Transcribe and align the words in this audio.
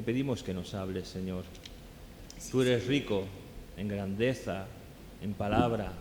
te 0.00 0.04
pedimos 0.04 0.42
que 0.42 0.54
nos 0.54 0.72
hables, 0.72 1.08
Señor. 1.08 1.44
Tú 2.50 2.62
eres 2.62 2.86
rico 2.86 3.24
en 3.76 3.86
grandeza, 3.86 4.64
en 5.20 5.34
palabra, 5.34 5.92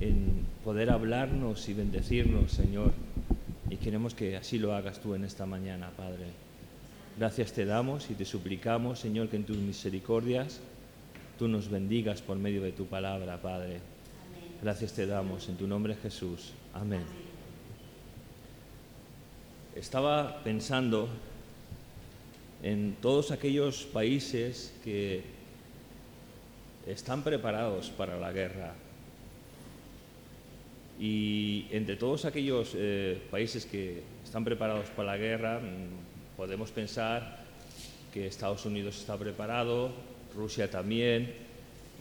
en 0.00 0.44
poder 0.64 0.90
hablarnos 0.90 1.68
y 1.68 1.74
bendecirnos, 1.74 2.50
Señor. 2.50 2.92
Y 3.70 3.76
queremos 3.76 4.16
que 4.16 4.36
así 4.36 4.58
lo 4.58 4.74
hagas 4.74 4.98
tú 4.98 5.14
en 5.14 5.22
esta 5.22 5.46
mañana, 5.46 5.92
Padre. 5.96 6.26
Gracias 7.16 7.52
te 7.52 7.64
damos 7.64 8.10
y 8.10 8.14
te 8.14 8.24
suplicamos, 8.24 8.98
Señor, 8.98 9.28
que 9.28 9.36
en 9.36 9.44
tus 9.44 9.58
misericordias 9.58 10.58
tú 11.38 11.46
nos 11.46 11.70
bendigas 11.70 12.20
por 12.20 12.36
medio 12.36 12.62
de 12.62 12.72
tu 12.72 12.86
palabra, 12.86 13.40
Padre. 13.40 13.78
Gracias 14.60 14.92
te 14.92 15.06
damos 15.06 15.48
en 15.48 15.54
tu 15.54 15.68
nombre, 15.68 15.94
Jesús. 15.94 16.50
Amén. 16.74 17.04
Estaba 19.76 20.42
pensando 20.42 21.08
en 22.62 22.96
todos 23.00 23.30
aquellos 23.30 23.84
países 23.84 24.74
que 24.84 25.22
están 26.86 27.22
preparados 27.22 27.90
para 27.90 28.18
la 28.18 28.32
guerra. 28.32 28.74
Y 30.98 31.66
entre 31.70 31.96
todos 31.96 32.26
aquellos 32.26 32.72
eh, 32.74 33.18
países 33.30 33.64
que 33.64 34.02
están 34.22 34.44
preparados 34.44 34.90
para 34.90 35.12
la 35.12 35.16
guerra, 35.16 35.58
mm, 35.60 36.36
podemos 36.36 36.70
pensar 36.70 37.40
que 38.12 38.26
Estados 38.26 38.66
Unidos 38.66 38.98
está 38.98 39.16
preparado, 39.16 39.92
Rusia 40.34 40.70
también, 40.70 41.32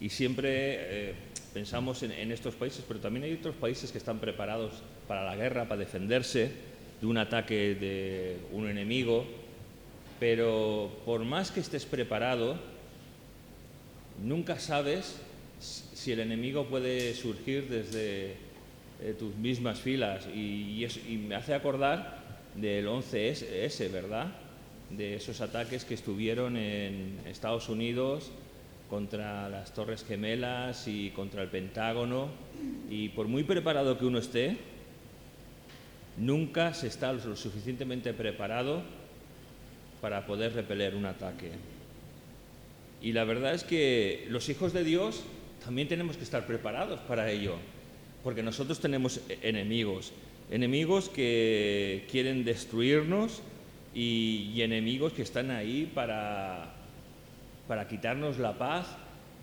y 0.01 0.09
siempre 0.09 0.49
eh, 0.51 1.13
pensamos 1.53 2.03
en, 2.03 2.11
en 2.11 2.31
estos 2.31 2.55
países, 2.55 2.83
pero 2.85 2.99
también 2.99 3.23
hay 3.23 3.33
otros 3.33 3.55
países 3.55 3.91
que 3.91 3.97
están 3.97 4.19
preparados 4.19 4.83
para 5.07 5.23
la 5.23 5.35
guerra, 5.35 5.65
para 5.65 5.79
defenderse 5.79 6.51
de 6.99 7.07
un 7.07 7.17
ataque 7.17 7.75
de 7.75 8.37
un 8.51 8.69
enemigo, 8.69 9.25
pero 10.19 10.91
por 11.05 11.23
más 11.23 11.51
que 11.51 11.61
estés 11.61 11.85
preparado, 11.85 12.57
nunca 14.21 14.59
sabes 14.59 15.21
si 15.59 16.11
el 16.11 16.19
enemigo 16.19 16.65
puede 16.65 17.13
surgir 17.13 17.69
desde 17.69 18.35
eh, 19.01 19.15
tus 19.17 19.35
mismas 19.35 19.79
filas. 19.79 20.27
Y, 20.27 20.85
me 21.27 21.35
hace 21.35 21.53
acordar 21.53 22.19
del 22.55 22.87
11S, 22.87 23.91
¿verdad? 23.91 24.27
De 24.89 25.15
esos 25.15 25.39
ataques 25.41 25.85
que 25.85 25.93
estuvieron 25.93 26.57
en 26.57 27.19
Estados 27.25 27.69
Unidos 27.69 28.31
contra 28.89 29.47
las 29.49 29.73
Torres 29.73 30.03
Gemelas 30.03 30.87
y 30.87 31.11
contra 31.11 31.43
el 31.43 31.49
Pentágono. 31.49 32.29
Y 32.89 33.09
por 33.09 33.27
muy 33.27 33.43
preparado 33.43 33.97
que 33.97 34.05
uno 34.05 34.17
esté, 34.17 34.57
nunca 36.17 36.73
se 36.73 36.87
está 36.87 37.13
lo 37.13 37.35
suficientemente 37.35 38.13
preparado 38.13 38.98
para 40.01 40.25
poder 40.25 40.53
repeler 40.53 40.95
un 40.95 41.05
ataque. 41.05 41.51
Y 43.01 43.13
la 43.13 43.23
verdad 43.23 43.53
es 43.53 43.63
que 43.63 44.25
los 44.29 44.49
hijos 44.49 44.73
de 44.73 44.83
Dios 44.83 45.23
también 45.63 45.87
tenemos 45.87 46.17
que 46.17 46.23
estar 46.23 46.45
preparados 46.45 46.99
para 47.01 47.31
ello, 47.31 47.55
porque 48.23 48.43
nosotros 48.43 48.79
tenemos 48.79 49.21
e-, 49.29 49.39
enemigos, 49.41 50.11
enemigos 50.49 51.09
que 51.09 52.05
quieren 52.11 52.43
destruirnos 52.43 53.41
y, 53.93 54.61
enemigos 54.61 55.13
que 55.13 55.21
están 55.21 55.51
ahí 55.51 55.89
para, 55.93 56.73
para 57.67 57.87
quitarnos 57.87 58.37
la 58.37 58.57
paz 58.57 58.87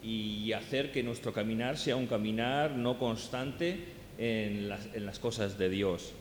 y 0.02 0.52
hacer 0.52 0.92
que 0.92 1.02
nuestro 1.02 1.32
caminar 1.32 1.78
sea 1.78 1.96
un 1.96 2.06
caminar 2.06 2.72
no 2.72 2.98
constante 2.98 3.78
en 4.18 4.68
las, 4.68 4.86
en 4.94 5.06
las 5.06 5.18
cosas 5.18 5.58
de 5.58 5.68
Dios. 5.68 6.12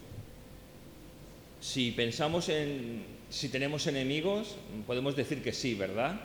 Si 1.59 1.91
pensamos 1.91 2.49
en 2.49 3.14
si 3.29 3.49
tenemos 3.49 3.87
enemigos, 3.87 4.55
podemos 4.85 5.15
decir 5.15 5.41
que 5.41 5.53
sí, 5.53 5.75
¿verdad? 5.75 6.19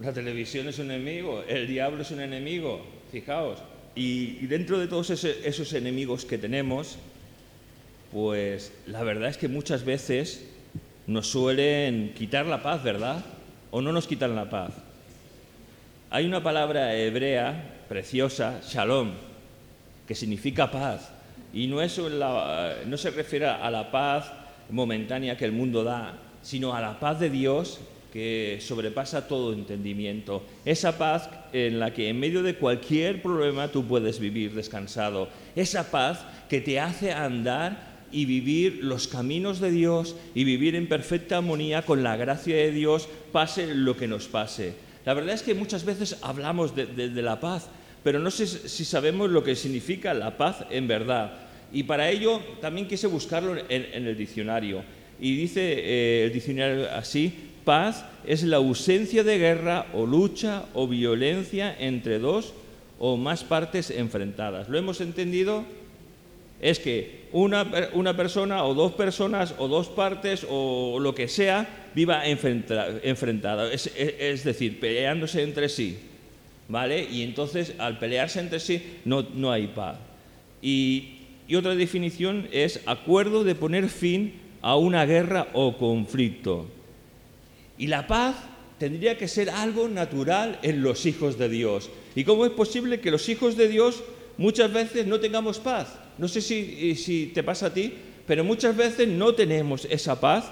La 0.00 0.12
televisión 0.12 0.68
es 0.68 0.78
un 0.78 0.90
enemigo, 0.90 1.44
el 1.48 1.66
diablo 1.66 2.02
es 2.02 2.10
un 2.10 2.20
enemigo, 2.20 2.84
fijaos. 3.12 3.58
Y, 3.94 4.46
dentro 4.46 4.78
de 4.78 4.88
todos 4.88 5.10
esos 5.10 5.72
enemigos 5.72 6.24
que 6.24 6.36
tenemos, 6.36 6.98
pues 8.12 8.72
la 8.86 9.02
verdad 9.04 9.28
es 9.28 9.36
que 9.36 9.48
muchas 9.48 9.84
veces 9.84 10.46
nos 11.06 11.28
suelen 11.28 12.12
quitar 12.14 12.46
la 12.46 12.62
paz, 12.62 12.82
¿verdad? 12.82 13.24
O 13.70 13.80
no 13.80 13.92
nos 13.92 14.06
quitan 14.06 14.34
la 14.34 14.50
paz. 14.50 14.72
Hay 16.10 16.24
una 16.26 16.42
palabra 16.42 16.96
hebrea 16.96 17.84
preciosa, 17.88 18.60
shalom, 18.64 19.12
que 20.06 20.14
significa 20.14 20.70
paz. 20.70 21.10
Y 21.52 21.68
no, 21.68 21.80
es 21.80 21.98
no 21.98 22.96
se 22.96 23.10
refiere 23.10 23.46
a 23.46 23.70
la 23.70 23.90
paz 23.92 24.30
momentánea 24.70 25.36
que 25.36 25.44
el 25.44 25.52
mundo 25.52 25.84
da, 25.84 26.18
sino 26.44 26.74
a 26.74 26.80
la 26.80 27.00
paz 27.00 27.18
de 27.18 27.30
Dios 27.30 27.80
que 28.12 28.58
sobrepasa 28.60 29.26
todo 29.26 29.52
entendimiento. 29.52 30.44
Esa 30.64 30.96
paz 30.96 31.28
en 31.52 31.80
la 31.80 31.92
que 31.92 32.08
en 32.08 32.20
medio 32.20 32.44
de 32.44 32.54
cualquier 32.54 33.20
problema 33.20 33.66
tú 33.66 33.84
puedes 33.84 34.20
vivir 34.20 34.54
descansado. 34.54 35.28
Esa 35.56 35.90
paz 35.90 36.24
que 36.48 36.60
te 36.60 36.78
hace 36.78 37.10
andar 37.10 37.94
y 38.12 38.26
vivir 38.26 38.84
los 38.84 39.08
caminos 39.08 39.58
de 39.58 39.72
Dios 39.72 40.14
y 40.36 40.44
vivir 40.44 40.76
en 40.76 40.88
perfecta 40.88 41.38
armonía 41.38 41.82
con 41.82 42.04
la 42.04 42.16
gracia 42.16 42.54
de 42.54 42.70
Dios, 42.70 43.08
pase 43.32 43.74
lo 43.74 43.96
que 43.96 44.06
nos 44.06 44.28
pase. 44.28 44.74
La 45.04 45.14
verdad 45.14 45.34
es 45.34 45.42
que 45.42 45.54
muchas 45.54 45.84
veces 45.84 46.18
hablamos 46.22 46.76
de, 46.76 47.10
la 47.20 47.40
paz, 47.40 47.68
pero 48.04 48.20
no 48.20 48.30
sé 48.30 48.46
si 48.46 48.84
sabemos 48.84 49.30
lo 49.30 49.42
que 49.42 49.56
significa 49.56 50.14
la 50.14 50.36
paz 50.36 50.64
en 50.70 50.86
verdad. 50.86 51.32
Y 51.72 51.82
para 51.82 52.08
ello 52.08 52.40
también 52.60 52.86
quise 52.86 53.08
buscarlo 53.08 53.56
en, 53.68 54.06
el 54.06 54.16
diccionario. 54.16 54.84
Y 55.20 55.36
dice 55.36 55.60
eh, 55.62 56.24
el 56.24 56.32
diccionario 56.32 56.90
así, 56.90 57.32
Paz 57.64 58.04
es 58.26 58.42
la 58.42 58.56
ausencia 58.56 59.24
de 59.24 59.38
guerra 59.38 59.86
o 59.94 60.06
lucha 60.06 60.64
o 60.74 60.86
violencia 60.86 61.74
entre 61.78 62.18
dos 62.18 62.52
o 62.98 63.16
más 63.16 63.42
partes 63.42 63.90
enfrentadas. 63.90 64.68
¿Lo 64.68 64.78
hemos 64.78 65.00
entendido? 65.00 65.64
Es 66.60 66.78
que 66.78 67.24
una, 67.32 67.64
persona 68.16 68.64
o 68.64 68.74
dos 68.74 68.92
personas 68.92 69.54
o 69.58 69.68
dos 69.68 69.88
partes 69.88 70.46
o 70.48 70.98
lo 71.00 71.14
que 71.14 71.28
sea 71.28 71.90
viva 71.94 72.26
enfrentada, 72.26 73.72
es, 73.72 74.44
decir, 74.44 74.80
peleándose 74.80 75.42
entre 75.42 75.68
sí. 75.68 75.98
¿Vale? 76.66 77.06
Y 77.10 77.22
entonces 77.22 77.74
al 77.76 77.98
pelearse 77.98 78.40
entre 78.40 78.58
sí 78.58 78.82
no, 79.04 79.22
no 79.22 79.52
hay 79.52 79.66
paz. 79.66 79.98
Y 80.62 81.18
otra 81.54 81.74
definición 81.74 82.48
es 82.52 82.80
acuerdo 82.86 83.44
de 83.44 83.54
poner 83.54 83.90
fin 83.90 84.43
a 84.64 84.76
una 84.76 85.04
guerra 85.04 85.48
o 85.52 85.76
conflicto. 85.76 86.66
Y 87.76 87.86
la 87.86 88.06
paz 88.06 88.34
tendría 88.78 89.18
que 89.18 89.28
ser 89.28 89.50
algo 89.50 89.88
natural 89.88 90.58
en 90.62 90.82
los 90.82 91.04
hijos 91.04 91.36
de 91.36 91.50
Dios. 91.50 91.90
¿Y 92.14 92.24
cómo 92.24 92.46
es 92.46 92.50
posible 92.50 92.98
que 92.98 93.10
los 93.10 93.28
hijos 93.28 93.58
de 93.58 93.68
Dios 93.68 94.02
muchas 94.38 94.72
veces 94.72 95.06
no 95.06 95.20
tengamos 95.20 95.58
paz? 95.58 95.98
No 96.16 96.28
sé 96.28 96.40
si, 96.40 96.96
si 96.96 97.26
te 97.26 97.42
pasa 97.42 97.66
a 97.66 97.74
ti, 97.74 97.92
pero 98.26 98.42
muchas 98.42 98.74
veces 98.74 99.06
no 99.06 99.34
tenemos 99.34 99.86
esa 99.90 100.18
paz 100.18 100.50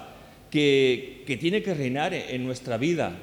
que, 0.51 1.25
tiene 1.41 1.63
que 1.63 1.73
reinar 1.73 2.13
en 2.13 2.45
nuestra 2.45 2.77
vida. 2.77 3.17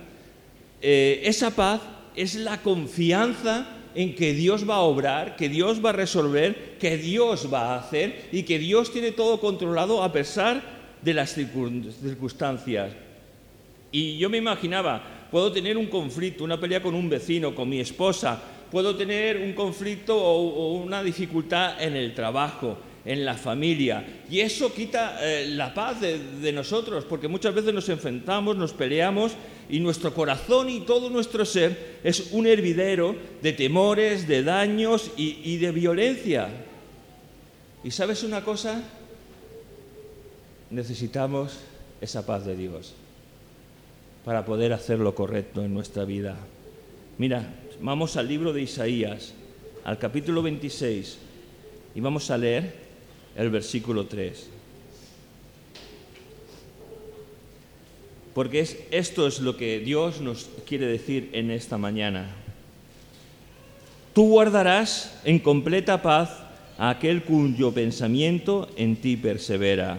Eh, 0.82 1.22
esa 1.24 1.52
paz 1.52 1.82
es 2.16 2.34
la 2.34 2.64
confianza 2.64 3.78
en 3.94 4.16
que 4.16 4.34
Dios 4.34 4.68
va 4.68 4.78
a 4.78 4.82
obrar, 4.82 5.36
que 5.36 5.50
Dios 5.50 5.86
va 5.86 5.92
a 5.92 5.94
resolver, 5.94 6.78
que 6.80 6.98
Dios 6.98 7.48
va 7.54 7.76
a 7.76 7.80
hacer 7.80 8.30
y 8.32 8.42
que 8.42 8.58
Dios 8.58 8.92
tiene 8.92 9.12
todo 9.12 9.40
controlado 9.40 10.02
a 10.02 10.12
pesar 10.12 10.79
de 11.02 11.14
las 11.14 11.34
circunstancias. 11.34 12.92
Y 13.92 14.18
yo 14.18 14.30
me 14.30 14.38
imaginaba, 14.38 15.02
puedo 15.32 15.52
tener 15.52 15.78
un 15.78 15.88
conflicto, 15.88 16.44
una 16.44 16.60
pelea 16.60 16.82
con 16.82 16.94
un 16.94 17.10
vecino, 17.10 17.56
con 17.56 17.70
mi 17.70 17.80
esposa, 17.80 18.42
puedo 18.72 18.96
tener 18.96 19.38
un 19.38 19.54
conflicto 19.54 20.16
o, 20.16 20.74
una 20.74 21.02
dificultad 21.02 21.82
en 21.82 21.96
el 21.96 22.14
trabajo, 22.14 22.78
en 23.04 23.26
la 23.26 23.36
familia. 23.36 24.22
Y 24.30 24.42
eso 24.42 24.74
quita 24.74 25.18
eh, 25.22 25.48
la 25.48 25.74
paz 25.74 26.02
de, 26.02 26.52
nosotros, 26.52 27.06
porque 27.06 27.28
muchas 27.28 27.56
veces 27.56 27.74
nos 27.74 27.90
enfrentamos, 27.90 28.56
nos 28.56 28.74
peleamos 28.74 29.32
y 29.70 29.80
nuestro 29.80 30.14
corazón 30.14 30.70
y 30.70 30.82
todo 30.82 31.10
nuestro 31.10 31.46
ser 31.46 32.00
es 32.04 32.32
un 32.32 32.46
hervidero 32.46 33.16
de 33.42 33.54
temores, 33.54 34.28
de 34.28 34.44
daños 34.44 35.12
y 35.18 35.58
de 35.58 35.72
violencia. 35.72 36.50
¿Y 37.84 37.92
sabes 37.92 38.24
una 38.24 38.44
cosa? 38.44 38.84
Necesitamos 40.72 41.58
esa 42.02 42.26
paz 42.26 42.46
de 42.46 42.56
Dios 42.56 42.94
para 44.24 44.46
poder 44.46 44.74
hacer 44.74 45.00
lo 45.00 45.16
correcto 45.16 45.64
en 45.64 45.74
nuestra 45.74 46.06
vida. 46.06 46.36
Mira, 47.18 47.54
vamos 47.82 48.18
al 48.18 48.28
libro 48.28 48.54
de 48.54 48.62
Isaías, 48.62 49.34
al 49.84 49.98
capítulo 49.98 50.42
26, 50.44 51.18
y 51.96 52.00
vamos 52.00 52.30
a 52.30 52.38
leer 52.38 52.74
el 53.36 53.50
versículo 53.50 54.06
3. 54.06 54.50
Porque 58.34 58.60
es, 58.60 58.78
esto 58.92 59.28
es 59.28 59.40
lo 59.40 59.58
que 59.58 59.80
Dios 59.80 60.22
nos 60.22 60.50
quiere 60.68 60.86
decir 60.86 61.30
en 61.34 61.50
esta 61.50 61.78
mañana. 61.78 62.30
Tú 64.14 64.30
guardarás 64.30 65.20
en 65.24 65.40
completa 65.40 66.02
paz 66.02 66.30
a 66.78 66.90
aquel 66.90 67.24
cuyo 67.24 67.74
pensamiento 67.74 68.70
en 68.76 68.96
ti 68.96 69.18
persevera, 69.18 69.98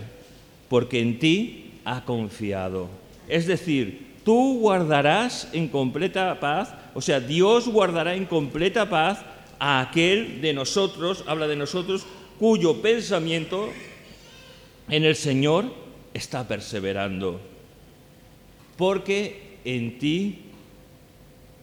porque 0.71 1.01
en 1.01 1.19
ti 1.19 1.73
ha 1.85 2.05
confiado. 2.05 2.89
Es 3.29 3.49
decir, 3.49 4.15
tú 4.25 4.61
guardarás 4.61 5.49
en 5.53 5.67
completa 5.67 6.39
paz, 6.39 6.73
o 6.95 7.03
sea, 7.03 7.19
Dios 7.19 7.69
guardará 7.69 8.15
en 8.15 8.25
completa 8.25 8.89
paz 8.89 9.19
a 9.59 9.81
aquel 9.81 10.41
de 10.41 10.55
nosotros, 10.55 11.25
habla 11.27 11.49
de 11.49 11.57
nosotros, 11.57 12.07
cuyo 12.39 12.81
pensamiento 12.81 13.69
en 14.89 15.05
el 15.05 15.17
Señor 15.17 15.65
está 16.15 16.47
perseverando. 16.47 17.41
Porque 18.77 19.59
en 19.65 19.99
ti 19.99 20.39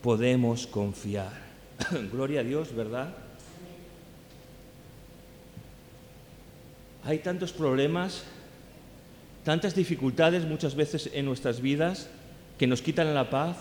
podemos 0.01 0.67
confiar. 0.67 1.31
Gloria 2.11 2.41
a 2.41 2.43
Dios, 2.43 2.75
¿verdad? 2.75 3.15
Hay 7.05 7.19
tantos 7.19 7.53
problemas, 7.53 8.25
tantas 9.47 9.75
dificultades 9.75 10.43
muchas 10.43 10.75
veces 10.75 11.09
en 11.13 11.23
nuestras 11.23 11.61
vidas 11.61 12.09
que 12.59 12.67
nos 12.67 12.81
quitan 12.81 13.13
la 13.13 13.29
paz. 13.29 13.55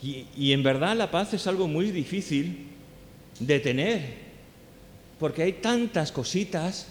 Y, 0.00 0.52
en 0.52 0.62
verdad 0.62 0.96
la 0.96 1.10
paz 1.10 1.34
es 1.34 1.48
algo 1.48 1.66
muy 1.66 1.90
difícil 1.90 2.68
de 3.40 3.58
tener, 3.58 4.02
porque 5.18 5.42
hay 5.42 5.54
tantas 5.54 6.12
cositas 6.12 6.86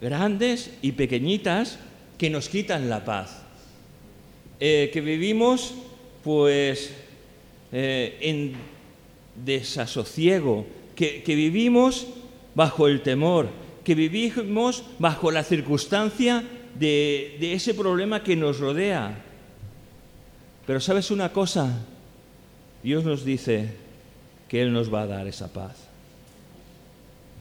grandes 0.00 0.70
y 0.80 0.92
pequeñitas 0.92 1.80
que 2.18 2.30
nos 2.30 2.48
quitan 2.48 2.88
la 2.88 3.04
paz. 3.04 3.42
Eh, 4.60 4.90
que 4.92 5.00
vivimos 5.00 5.74
pues 6.22 6.92
eh, 7.72 8.16
en 8.20 8.52
desasosiego, 9.44 10.66
que, 10.94 11.24
vivimos 11.26 12.06
bajo 12.54 12.86
el 12.86 13.02
temor, 13.02 13.48
que 13.84 13.94
vivimos 13.94 14.84
bajo 14.98 15.30
la 15.30 15.44
circunstancia 15.44 16.44
de, 16.78 17.52
ese 17.52 17.74
problema 17.74 18.22
que 18.22 18.36
nos 18.36 18.58
rodea. 18.60 19.14
Pero 20.66 20.80
sabes 20.80 21.10
una 21.10 21.32
cosa, 21.32 21.84
Dios 22.82 23.04
nos 23.04 23.24
dice 23.24 23.74
que 24.48 24.62
Él 24.62 24.72
nos 24.72 24.92
va 24.92 25.02
a 25.02 25.06
dar 25.06 25.26
esa 25.26 25.52
paz. 25.52 25.88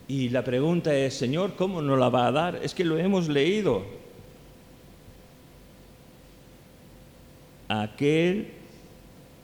Y 0.07 0.29
la 0.29 0.43
pregunta 0.43 0.93
es, 0.95 1.13
Señor, 1.13 1.55
¿cómo 1.55 1.81
nos 1.81 1.97
la 1.97 2.09
va 2.09 2.27
a 2.27 2.31
dar? 2.31 2.59
Es 2.63 2.73
que 2.73 2.83
lo 2.83 2.97
hemos 2.97 3.29
leído. 3.29 3.83
Aquel 7.69 8.49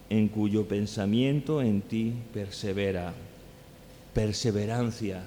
en 0.10 0.28
cuyo 0.28 0.68
pensamiento 0.68 1.62
en 1.62 1.82
ti 1.82 2.14
persevera. 2.34 3.14
Perseverancia. 4.14 5.24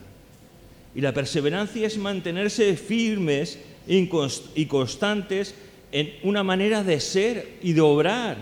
Y 0.94 1.00
la 1.00 1.12
perseverancia 1.12 1.87
es 1.87 1.96
mantenerse 1.98 2.76
firmes 2.76 3.58
y 3.87 4.66
constantes 4.66 5.54
en 5.92 6.12
una 6.22 6.42
manera 6.42 6.82
de 6.82 7.00
ser 7.00 7.58
y 7.62 7.72
de 7.72 7.81
obrar. 7.81 8.37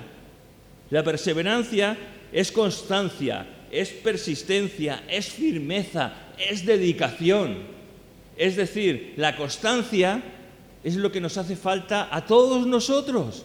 La 0.90 1.02
perseverancia 1.02 1.96
es 2.32 2.52
constancia, 2.52 3.46
es 3.70 3.90
persistencia, 3.90 5.04
es 5.08 5.28
firmeza, 5.28 6.12
es 6.38 6.64
dedicación. 6.64 7.56
Es 8.36 8.56
decir, 8.56 9.14
la 9.16 9.36
constancia 9.36 10.22
es 10.84 10.96
lo 10.96 11.12
que 11.12 11.20
nos 11.20 11.36
hace 11.36 11.56
falta 11.56 12.08
a 12.10 12.24
todos 12.24 12.66
nosotros, 12.66 13.44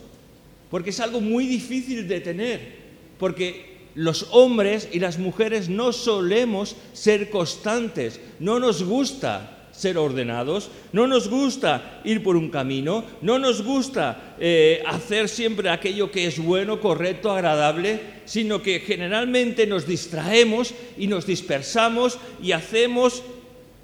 porque 0.70 0.92
es 0.92 1.00
algo 1.00 1.20
muy 1.20 1.46
difícil 1.46 2.08
de 2.08 2.22
tener 2.22 2.84
porque 3.24 3.73
los 3.96 4.28
hombres 4.32 4.90
y 4.92 5.00
las 5.00 5.20
mujeres 5.20 5.70
no 5.70 5.94
solemos 5.94 6.76
ser 6.94 7.30
constantes, 7.30 8.20
no 8.40 8.60
nos 8.60 8.84
gusta 8.84 9.54
ser 9.72 9.98
ordenados, 9.98 10.70
no 10.92 11.08
nos 11.08 11.28
gusta 11.28 12.02
ir 12.04 12.22
por 12.22 12.36
un 12.36 12.50
camino, 12.50 13.04
no 13.22 13.40
nos 13.40 13.64
gusta 13.64 14.36
eh, 14.40 14.84
hacer 14.86 15.28
siempre 15.28 15.70
aquello 15.70 16.12
que 16.12 16.28
es 16.28 16.38
bueno, 16.40 16.80
correcto, 16.80 17.32
agradable, 17.32 18.00
sino 18.26 18.62
que 18.62 18.80
generalmente 18.80 19.66
nos 19.66 19.88
distraemos 19.88 20.74
y 20.98 21.08
nos 21.08 21.26
dispersamos 21.26 22.20
y 22.42 22.52
hacemos 22.52 23.24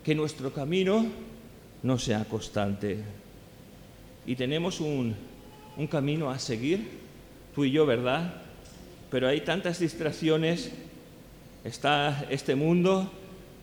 que 0.04 0.14
nuestro 0.14 0.54
camino 0.54 1.08
no 1.82 1.98
sea 1.98 2.24
constante. 2.26 3.00
Y 4.28 4.36
tenemos 4.36 4.80
un, 4.80 5.16
un 5.76 5.88
camino 5.88 6.30
a 6.30 6.38
seguir, 6.38 6.88
tú 7.56 7.66
y 7.66 7.72
yo, 7.72 7.88
¿verdad? 7.88 8.49
Pero 9.10 9.28
hay 9.28 9.42
tantas 9.42 9.80
distracciones. 9.80 10.72
Está 11.64 12.26
este 12.30 12.56
mundo 12.56 13.12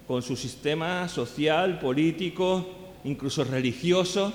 con 0.06 0.22
su 0.22 0.36
sistema 0.36 1.08
social, 1.08 1.78
político, 1.78 2.66
incluso 3.04 3.44
religioso, 3.44 4.32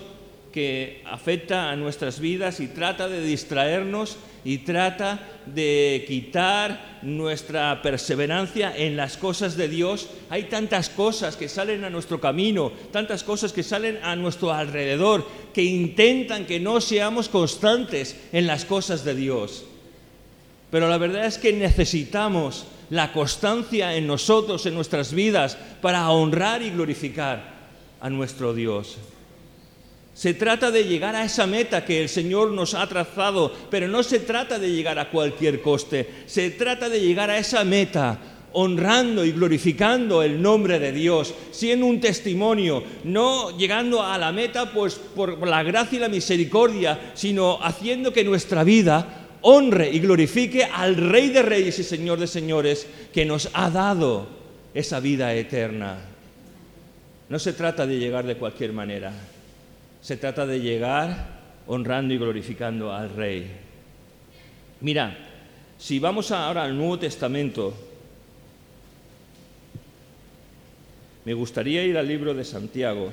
que 0.52 1.02
afecta 1.06 1.72
a 1.72 1.76
nuestras 1.76 2.20
vidas 2.20 2.60
y 2.60 2.68
trata 2.68 3.08
de 3.08 3.24
distraernos 3.24 4.18
y 4.44 4.60
trata 4.60 5.20
de 5.46 6.04
quitar 6.08 7.00
nuestra 7.04 7.82
perseverancia 7.82 8.76
en 8.76 8.98
las 8.98 9.18
cosas 9.18 9.56
de 9.56 9.70
Dios. 9.70 10.10
Hay 10.30 10.44
tantas 10.44 10.90
cosas 10.90 11.38
que 11.38 11.48
salen 11.48 11.86
a 11.86 11.90
nuestro 11.90 12.20
camino, 12.20 12.72
tantas 12.92 13.24
cosas 13.24 13.54
que 13.54 13.64
salen 13.64 14.00
a 14.04 14.16
nuestro 14.16 14.52
alrededor, 14.52 15.26
que 15.54 15.64
intentan 15.64 16.46
que 16.46 16.60
no 16.60 16.82
seamos 16.82 17.30
constantes 17.30 18.18
en 18.34 18.46
las 18.48 18.66
cosas 18.66 19.06
de 19.06 19.16
Dios. 19.16 19.66
Pero 20.72 20.88
la 20.88 20.98
verdad 20.98 21.26
es 21.26 21.38
que 21.38 21.54
necesitamos 21.54 22.66
la 22.90 23.14
constancia 23.14 23.96
en 23.96 24.08
nosotros, 24.08 24.66
en 24.66 24.74
nuestras 24.74 25.14
vidas, 25.14 25.58
para 25.82 26.10
honrar 26.10 26.62
y 26.62 26.72
glorificar 26.72 27.44
a 28.00 28.10
nuestro 28.10 28.54
Dios. 28.54 28.98
Se 30.14 30.34
trata 30.34 30.72
de 30.72 30.84
llegar 30.84 31.16
a 31.16 31.24
esa 31.24 31.48
meta 31.48 31.86
que 31.86 32.02
el 32.02 32.10
Señor 32.10 32.52
nos 32.52 32.74
ha 32.74 32.88
trazado, 32.88 33.54
pero 33.70 33.88
no 33.88 34.04
se 34.04 34.20
trata 34.20 34.60
de 34.60 34.72
llegar 34.72 35.00
a 35.00 35.10
cualquier 35.10 35.62
coste, 35.62 36.08
se 36.26 36.52
trata 36.52 36.90
de 36.90 37.00
llegar 37.00 37.30
a 37.30 37.38
esa 37.38 37.64
meta 37.64 38.20
honrando 38.54 39.24
y 39.24 39.32
glorificando 39.32 40.22
el 40.22 40.42
nombre 40.42 40.80
de 40.80 40.92
Dios, 40.92 41.34
siendo 41.52 41.86
un 41.86 42.02
testimonio, 42.02 42.84
no 43.06 43.58
llegando 43.58 44.04
a 44.04 44.18
la 44.18 44.34
meta 44.34 44.72
pues 44.74 44.96
por 44.96 45.48
la 45.48 45.64
gracia 45.64 45.98
y 45.98 46.02
la 46.02 46.10
misericordia, 46.10 47.14
sino 47.14 47.60
haciendo 47.62 48.12
que 48.12 48.26
nuestra 48.26 48.66
vida 48.66 49.21
honre 49.42 49.90
y 49.90 50.00
glorifique 50.00 50.64
al 50.64 50.96
Rey 50.96 51.30
de 51.30 51.42
Reyes 51.42 51.80
y 51.80 51.84
Señor 51.84 52.20
de 52.20 52.28
Señores 52.28 52.88
que 53.14 53.26
nos 53.26 53.50
ha 53.54 53.70
dado 53.70 54.28
esa 54.74 55.00
vida 55.00 55.34
eterna. 55.34 55.98
No 57.30 57.40
se 57.40 57.54
trata 57.54 57.86
de 57.86 57.98
llegar 57.98 58.26
de 58.26 58.36
cualquier 58.36 58.74
manera, 58.74 59.14
se 60.02 60.18
trata 60.18 60.46
de 60.46 60.60
llegar 60.60 61.40
honrando 61.68 62.14
y 62.14 62.18
glorificando 62.18 62.94
al 62.94 63.16
Rey. 63.16 63.50
Mira, 64.82 65.18
si 65.78 66.00
vamos 66.00 66.32
ahora 66.32 66.64
al 66.64 66.76
Nuevo 66.76 67.00
Testamento, 67.00 67.74
me 71.24 71.34
gustaría 71.34 71.84
ir 71.84 71.98
al 71.98 72.08
libro 72.08 72.34
de 72.34 72.44
Santiago. 72.44 73.12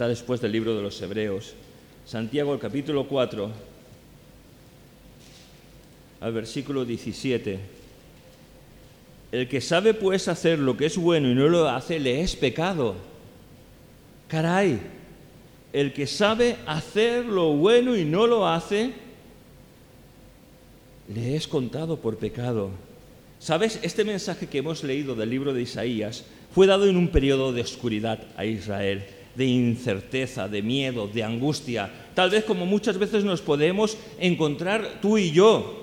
Está 0.00 0.08
después 0.08 0.40
del 0.40 0.52
libro 0.52 0.74
de 0.74 0.80
los 0.80 1.02
Hebreos. 1.02 1.52
Santiago, 2.06 2.54
el 2.54 2.58
capítulo 2.58 3.06
4, 3.06 3.50
al 6.22 6.32
versículo 6.32 6.86
17. 6.86 7.60
El 9.30 9.46
que 9.46 9.60
sabe 9.60 9.92
pues 9.92 10.26
hacer 10.28 10.58
lo 10.58 10.74
que 10.74 10.86
es 10.86 10.96
bueno 10.96 11.28
y 11.28 11.34
no 11.34 11.48
lo 11.48 11.68
hace, 11.68 12.00
le 12.00 12.22
es 12.22 12.34
pecado. 12.34 12.94
Caray, 14.28 14.80
el 15.74 15.92
que 15.92 16.06
sabe 16.06 16.56
hacer 16.64 17.26
lo 17.26 17.52
bueno 17.52 17.94
y 17.94 18.06
no 18.06 18.26
lo 18.26 18.48
hace, 18.48 18.94
le 21.14 21.36
es 21.36 21.46
contado 21.46 21.98
por 21.98 22.16
pecado. 22.16 22.70
¿Sabes? 23.38 23.78
Este 23.82 24.04
mensaje 24.04 24.46
que 24.46 24.56
hemos 24.56 24.82
leído 24.82 25.14
del 25.14 25.28
libro 25.28 25.52
de 25.52 25.60
Isaías 25.60 26.24
fue 26.54 26.66
dado 26.66 26.86
en 26.86 26.96
un 26.96 27.08
periodo 27.08 27.52
de 27.52 27.60
oscuridad 27.60 28.18
a 28.38 28.46
Israel 28.46 29.04
de 29.34 29.46
incerteza, 29.46 30.48
de 30.48 30.62
miedo, 30.62 31.06
de 31.06 31.22
angustia, 31.22 31.90
tal 32.14 32.30
vez 32.30 32.44
como 32.44 32.66
muchas 32.66 32.98
veces 32.98 33.24
nos 33.24 33.40
podemos 33.40 33.96
encontrar 34.18 34.98
tú 35.00 35.18
y 35.18 35.30
yo. 35.30 35.76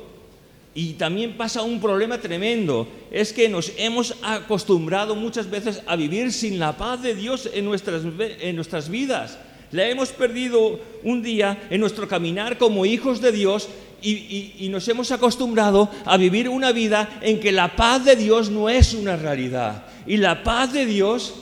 Y 0.76 0.94
también 0.94 1.36
pasa 1.36 1.64
un 1.64 1.82
problema 1.82 2.20
tremendo, 2.20 2.88
es 3.10 3.34
que 3.34 3.50
nos 3.50 3.72
hemos 3.78 4.14
acostumbrado 4.22 5.16
muchas 5.16 5.50
veces 5.50 5.82
a 5.88 5.96
vivir 5.96 6.32
sin 6.32 6.60
la 6.60 6.78
paz 6.78 7.02
de 7.02 7.16
Dios 7.16 7.50
en 7.52 7.66
nuestras, 7.66 8.04
en 8.20 8.56
nuestras 8.56 8.88
vidas. 8.90 9.40
La 9.72 9.90
hemos 9.90 10.10
perdido 10.10 10.80
un 11.04 11.24
día 11.24 11.68
en 11.72 11.82
nuestro 11.82 12.08
caminar 12.08 12.60
como 12.60 12.86
hijos 12.86 13.22
de 13.22 13.32
Dios 13.32 13.70
y, 14.04 14.54
y, 14.60 14.70
nos 14.70 14.88
hemos 14.88 15.12
acostumbrado 15.12 15.90
a 16.06 16.16
vivir 16.18 16.48
una 16.48 16.72
vida 16.72 17.18
en 17.22 17.40
que 17.40 17.52
la 17.52 17.76
paz 17.76 18.06
de 18.06 18.16
Dios 18.16 18.52
no 18.52 18.70
es 18.70 18.94
una 18.94 19.16
realidad. 19.16 19.88
Y 20.06 20.18
la 20.18 20.44
paz 20.44 20.72
de 20.72 20.86
Dios 20.86 21.34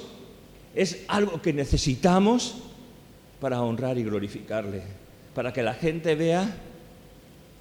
es 0.76 1.04
algo 1.08 1.42
que 1.42 1.54
necesitamos 1.54 2.56
para 3.40 3.62
honrar 3.62 3.98
y 3.98 4.04
glorificarle, 4.04 4.84
para 5.34 5.54
que 5.54 5.64
la 5.64 5.74
gente 5.74 6.16
vea 6.16 6.56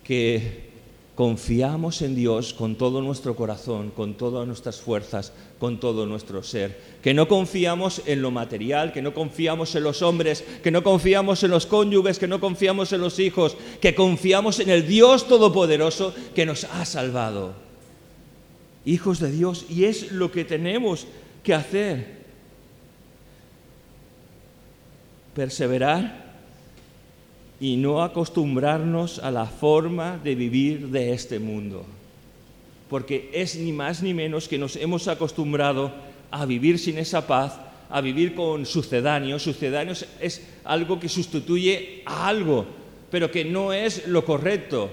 que 0.03 0.75
confiamos 1.15 2.03
en 2.03 2.17
Dios 2.17 2.53
con 2.53 2.75
todo 2.75 3.01
nuestro 3.01 3.37
corazón, 3.37 3.91
con 3.91 4.15
todas 4.15 4.47
nuestras 4.47 4.81
fuerzas, 4.81 5.33
con 5.61 5.79
todo 5.79 6.07
nuestro 6.07 6.43
ser. 6.43 6.77
Que 7.03 7.15
no 7.15 7.29
confiamos 7.29 8.03
en 8.07 8.21
lo 8.21 8.33
material, 8.33 8.93
que 8.93 9.03
no 9.03 9.15
confiamos 9.15 9.75
en 9.77 9.85
los 9.85 10.03
hombres, 10.03 10.45
que 10.63 10.73
no 10.73 10.83
confiamos 10.83 11.43
en 11.45 11.53
los 11.53 11.67
cónyuges, 11.67 12.19
que 12.19 12.27
no 12.27 12.41
confiamos 12.41 12.93
en 12.93 13.01
los 13.01 13.21
hijos, 13.21 13.57
que 13.81 13.95
confiamos 13.95 14.59
en 14.59 14.71
el 14.71 14.89
Dios 14.89 15.29
Todopoderoso 15.29 16.15
que 16.35 16.47
nos 16.47 16.65
ha 16.65 16.85
salvado. 16.85 17.55
Hijos 18.85 19.21
de 19.21 19.31
Dios, 19.31 19.67
y 19.71 19.85
es 19.85 20.11
lo 20.11 20.33
que 20.33 20.45
tenemos 20.45 21.07
que 21.45 21.55
hacer. 21.55 22.24
Perseverar 25.35 26.25
y 27.61 27.77
no 27.77 28.03
acostumbrarnos 28.03 29.19
a 29.19 29.31
la 29.31 29.47
forma 29.47 30.19
de 30.19 30.35
vivir 30.35 30.89
de 30.89 31.13
este 31.13 31.39
mundo. 31.39 31.85
Porque 32.91 33.31
es 33.33 33.57
ni 33.57 33.73
más 33.73 34.03
ni 34.03 34.15
menos 34.15 34.49
que 34.49 34.59
nos 34.59 34.77
hemos 34.77 35.09
acostumbrado 35.09 35.93
a 36.31 36.47
vivir 36.47 36.79
sin 36.79 36.99
esa 36.99 37.27
paz, 37.27 37.59
a 37.91 38.01
vivir 38.01 38.35
con 38.35 38.67
sucedáneos. 38.67 39.43
Sucedáneos 39.43 40.07
es 40.21 40.47
algo 40.65 40.99
que 40.99 41.09
sustituye 41.09 42.03
a 42.05 42.29
algo, 42.29 42.67
pero 43.11 43.31
que 43.31 43.45
no 43.45 43.73
es 43.73 44.07
lo 44.09 44.25
correcto. 44.25 44.91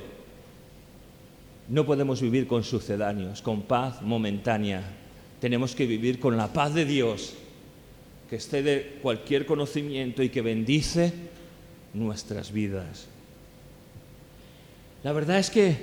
No 1.67 1.85
podemos 1.85 2.21
vivir 2.21 2.47
con 2.47 2.63
sucedáneos, 2.63 3.41
con 3.41 3.63
paz 3.63 4.01
momentánea. 4.01 4.83
Tenemos 5.39 5.73
que 5.73 5.85
vivir 5.87 6.19
con 6.19 6.37
la 6.37 6.53
paz 6.53 6.73
de 6.73 6.85
Dios, 6.85 7.33
que 8.31 8.37
esté 8.37 8.63
de 8.63 8.95
cualquier 9.01 9.45
conocimiento 9.45 10.23
y 10.23 10.29
que 10.29 10.41
bendice 10.41 11.11
nuestras 11.93 12.53
vidas. 12.53 13.09
La 15.03 15.11
verdad 15.11 15.37
es 15.37 15.49
que 15.49 15.75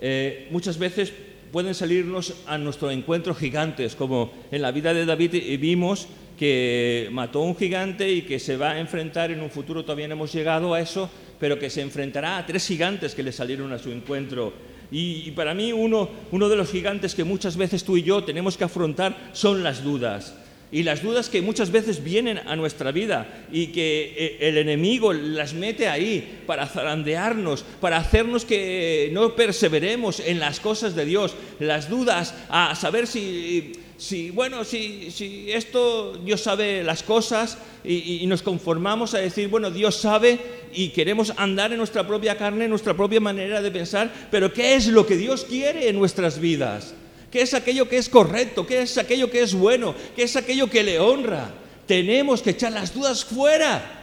eh, 0.00 0.48
muchas 0.50 0.78
veces 0.78 1.12
pueden 1.52 1.74
salirnos 1.74 2.32
a 2.46 2.56
nuestro 2.56 2.90
encuentro 2.90 3.34
gigantes, 3.34 3.96
como 3.96 4.32
en 4.50 4.62
la 4.62 4.72
vida 4.72 4.94
de 4.94 5.04
David 5.04 5.60
vimos 5.60 6.08
que 6.38 7.10
mató 7.12 7.42
a 7.42 7.44
un 7.44 7.56
gigante 7.56 8.10
y 8.10 8.22
que 8.22 8.38
se 8.38 8.56
va 8.56 8.70
a 8.70 8.80
enfrentar 8.80 9.30
en 9.30 9.42
un 9.42 9.50
futuro, 9.50 9.82
todavía 9.82 10.08
no 10.08 10.14
hemos 10.14 10.32
llegado 10.32 10.72
a 10.72 10.80
eso, 10.80 11.10
pero 11.38 11.58
que 11.58 11.68
se 11.68 11.82
enfrentará 11.82 12.38
a 12.38 12.46
tres 12.46 12.66
gigantes 12.66 13.14
que 13.14 13.22
le 13.22 13.32
salieron 13.32 13.70
a 13.74 13.78
su 13.78 13.92
encuentro. 13.92 14.54
Y, 14.90 15.28
y 15.28 15.30
para 15.32 15.52
mí 15.52 15.70
uno, 15.70 16.08
uno 16.32 16.48
de 16.48 16.56
los 16.56 16.70
gigantes 16.70 17.14
que 17.14 17.24
muchas 17.24 17.58
veces 17.58 17.84
tú 17.84 17.98
y 17.98 18.04
yo 18.04 18.24
tenemos 18.24 18.56
que 18.56 18.64
afrontar 18.64 19.28
son 19.34 19.62
las 19.62 19.84
dudas 19.84 20.34
y 20.72 20.84
las 20.84 21.02
dudas 21.02 21.28
que 21.28 21.42
muchas 21.42 21.70
veces 21.70 22.02
vienen 22.02 22.38
a 22.38 22.54
nuestra 22.54 22.92
vida 22.92 23.44
y 23.50 23.68
que 23.68 24.14
eh, 24.16 24.38
el 24.40 24.58
enemigo 24.58 25.12
las 25.12 25.52
mete 25.52 25.88
ahí 25.88 26.42
para 26.46 26.66
zarandearnos, 26.66 27.64
para 27.80 27.96
hacernos 27.96 28.44
que 28.44 29.10
no 29.12 29.34
perseveremos 29.34 30.20
en 30.20 30.38
las 30.38 30.60
cosas 30.60 30.94
de 30.94 31.04
Dios, 31.04 31.34
las 31.58 31.88
dudas 31.88 32.34
a 32.48 32.74
saber 32.76 33.08
si, 33.08 33.72
si 33.96 34.30
bueno, 34.30 34.64
si, 34.64 35.10
si 35.10 35.50
esto 35.50 36.16
Dios 36.24 36.40
sabe 36.40 36.84
las 36.84 37.02
cosas 37.02 37.58
y, 37.82 38.22
y 38.22 38.26
nos 38.28 38.42
conformamos 38.42 39.14
a 39.14 39.18
decir, 39.18 39.48
bueno, 39.48 39.72
Dios 39.72 39.96
sabe 39.96 40.38
y 40.72 40.90
queremos 40.90 41.32
andar 41.36 41.72
en 41.72 41.78
nuestra 41.78 42.06
propia 42.06 42.38
carne, 42.38 42.64
en 42.64 42.70
nuestra 42.70 42.94
propia 42.94 43.18
manera 43.18 43.60
de 43.60 43.70
pensar, 43.72 44.28
pero 44.30 44.52
¿qué 44.52 44.76
es 44.76 44.86
lo 44.86 45.04
que 45.04 45.16
Dios 45.16 45.44
quiere 45.44 45.88
en 45.88 45.98
nuestras 45.98 46.38
vidas? 46.38 46.94
¿Qué 47.30 47.42
es 47.42 47.54
aquello 47.54 47.88
que 47.88 47.98
es 47.98 48.08
correcto? 48.08 48.66
¿Qué 48.66 48.82
es 48.82 48.98
aquello 48.98 49.30
que 49.30 49.42
es 49.42 49.54
bueno? 49.54 49.94
¿Qué 50.16 50.24
es 50.24 50.36
aquello 50.36 50.68
que 50.68 50.82
le 50.82 50.98
honra? 50.98 51.54
Tenemos 51.86 52.42
que 52.42 52.50
echar 52.50 52.72
las 52.72 52.92
dudas 52.92 53.24
fuera. 53.24 53.98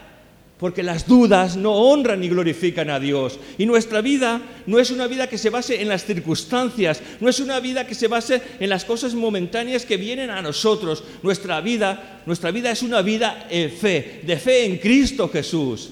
Porque 0.57 0.81
las 0.81 1.05
dudas 1.07 1.55
no 1.55 1.73
honran 1.73 2.19
ni 2.19 2.29
glorifican 2.29 2.89
a 2.89 2.99
Dios. 2.99 3.39
Y 3.59 3.67
nuestra 3.67 4.01
vida 4.01 4.41
no 4.65 4.79
es 4.79 4.89
una 4.89 5.05
vida 5.05 5.27
que 5.27 5.37
se 5.37 5.51
base 5.51 5.81
en 5.81 5.87
las 5.87 6.03
circunstancias, 6.03 7.01
no 7.19 7.29
es 7.29 7.39
una 7.39 7.59
vida 7.59 7.85
que 7.85 7.93
se 7.93 8.07
base 8.07 8.41
en 8.59 8.69
las 8.69 8.83
cosas 8.83 9.13
momentáneas 9.13 9.85
que 9.85 9.97
vienen 9.97 10.31
a 10.31 10.41
nosotros. 10.41 11.03
Nuestra 11.21 11.61
vida, 11.61 12.23
nuestra 12.25 12.49
vida 12.49 12.71
es 12.71 12.81
una 12.81 13.03
vida 13.03 13.45
en 13.51 13.69
fe, 13.69 14.21
de 14.25 14.37
fe 14.37 14.65
en 14.65 14.77
Cristo 14.77 15.29
Jesús. 15.29 15.91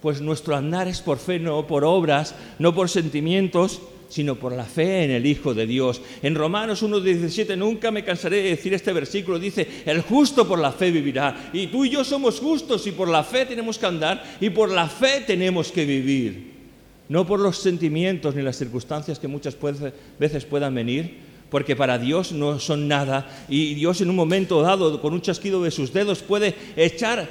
Pues 0.00 0.20
nuestro 0.20 0.54
andar 0.54 0.86
es 0.86 1.00
por 1.00 1.18
fe, 1.18 1.40
no 1.40 1.66
por 1.66 1.84
obras, 1.84 2.36
no 2.60 2.72
por 2.74 2.88
sentimientos, 2.88 3.80
sino 4.12 4.34
por 4.34 4.52
la 4.52 4.64
fe 4.64 5.04
en 5.04 5.10
el 5.10 5.24
Hijo 5.24 5.54
de 5.54 5.66
Dios. 5.66 6.02
En 6.22 6.34
Romanos 6.34 6.82
1.17, 6.82 7.56
nunca 7.56 7.90
me 7.90 8.04
cansaré 8.04 8.42
de 8.42 8.50
decir 8.50 8.74
este 8.74 8.92
versículo, 8.92 9.38
dice, 9.38 9.66
el 9.86 10.02
justo 10.02 10.46
por 10.46 10.58
la 10.58 10.70
fe 10.70 10.90
vivirá. 10.90 11.48
Y 11.54 11.68
tú 11.68 11.86
y 11.86 11.88
yo 11.88 12.04
somos 12.04 12.38
justos 12.38 12.86
y 12.86 12.92
por 12.92 13.08
la 13.08 13.24
fe 13.24 13.46
tenemos 13.46 13.78
que 13.78 13.86
andar 13.86 14.22
y 14.38 14.50
por 14.50 14.70
la 14.70 14.86
fe 14.86 15.22
tenemos 15.26 15.72
que 15.72 15.86
vivir. 15.86 16.52
No 17.08 17.26
por 17.26 17.40
los 17.40 17.56
sentimientos 17.56 18.34
ni 18.34 18.42
las 18.42 18.56
circunstancias 18.56 19.18
que 19.18 19.28
muchas 19.28 19.56
veces 20.18 20.44
puedan 20.44 20.74
venir, 20.74 21.16
porque 21.48 21.74
para 21.74 21.98
Dios 21.98 22.32
no 22.32 22.58
son 22.58 22.86
nada 22.88 23.46
y 23.48 23.72
Dios 23.72 24.02
en 24.02 24.10
un 24.10 24.16
momento 24.16 24.60
dado, 24.60 25.00
con 25.00 25.14
un 25.14 25.22
chasquido 25.22 25.62
de 25.62 25.70
sus 25.70 25.90
dedos, 25.90 26.22
puede 26.22 26.54
echar 26.76 27.30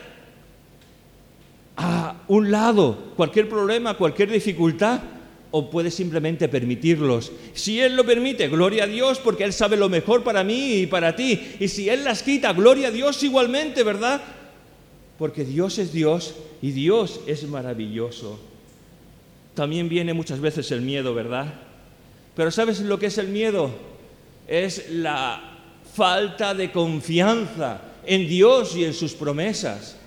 a 1.78 2.24
un 2.28 2.50
lado 2.50 3.14
cualquier 3.16 3.48
problema, 3.48 3.94
cualquier 3.94 4.32
dificultad 4.32 5.02
o 5.52 5.70
puede 5.70 5.92
simplemente 5.92 6.48
permitirlos. 6.48 7.32
Si 7.54 7.80
Él 7.80 7.96
lo 7.96 8.06
permite, 8.06 8.48
gloria 8.48 8.86
a 8.86 8.88
Dios, 8.88 9.20
porque 9.20 9.44
Él 9.44 9.54
sabe 9.54 9.76
lo 9.78 9.90
mejor 9.90 10.24
para 10.24 10.44
mí 10.44 10.76
y 10.76 10.88
para 10.88 11.16
ti. 11.16 11.56
Y 11.60 11.68
si 11.68 11.90
Él 11.90 12.06
las 12.06 12.24
quita, 12.24 12.54
gloria 12.54 12.88
a 12.88 12.92
Dios 12.92 13.22
igualmente, 13.24 13.84
¿verdad? 13.84 14.22
Porque 15.18 15.44
Dios 15.44 15.78
es 15.78 15.92
Dios 15.92 16.36
y 16.62 16.72
Dios 16.72 17.20
es 17.28 17.44
maravilloso. 17.44 18.40
También 19.54 19.90
viene 19.90 20.14
muchas 20.14 20.40
veces 20.40 20.72
el 20.72 20.82
miedo, 20.82 21.14
¿verdad? 21.14 21.54
Pero 22.36 22.50
¿sabes 22.50 22.80
lo 22.80 22.98
que 22.98 23.08
es 23.08 23.18
el 23.18 23.28
miedo? 23.28 23.72
Es 24.48 24.90
la 24.90 25.60
falta 25.94 26.54
de 26.54 26.72
confianza 26.72 27.82
en 28.06 28.28
Dios 28.28 28.76
y 28.78 28.86
en 28.86 28.94
sus 28.94 29.14
promesas. 29.14 29.98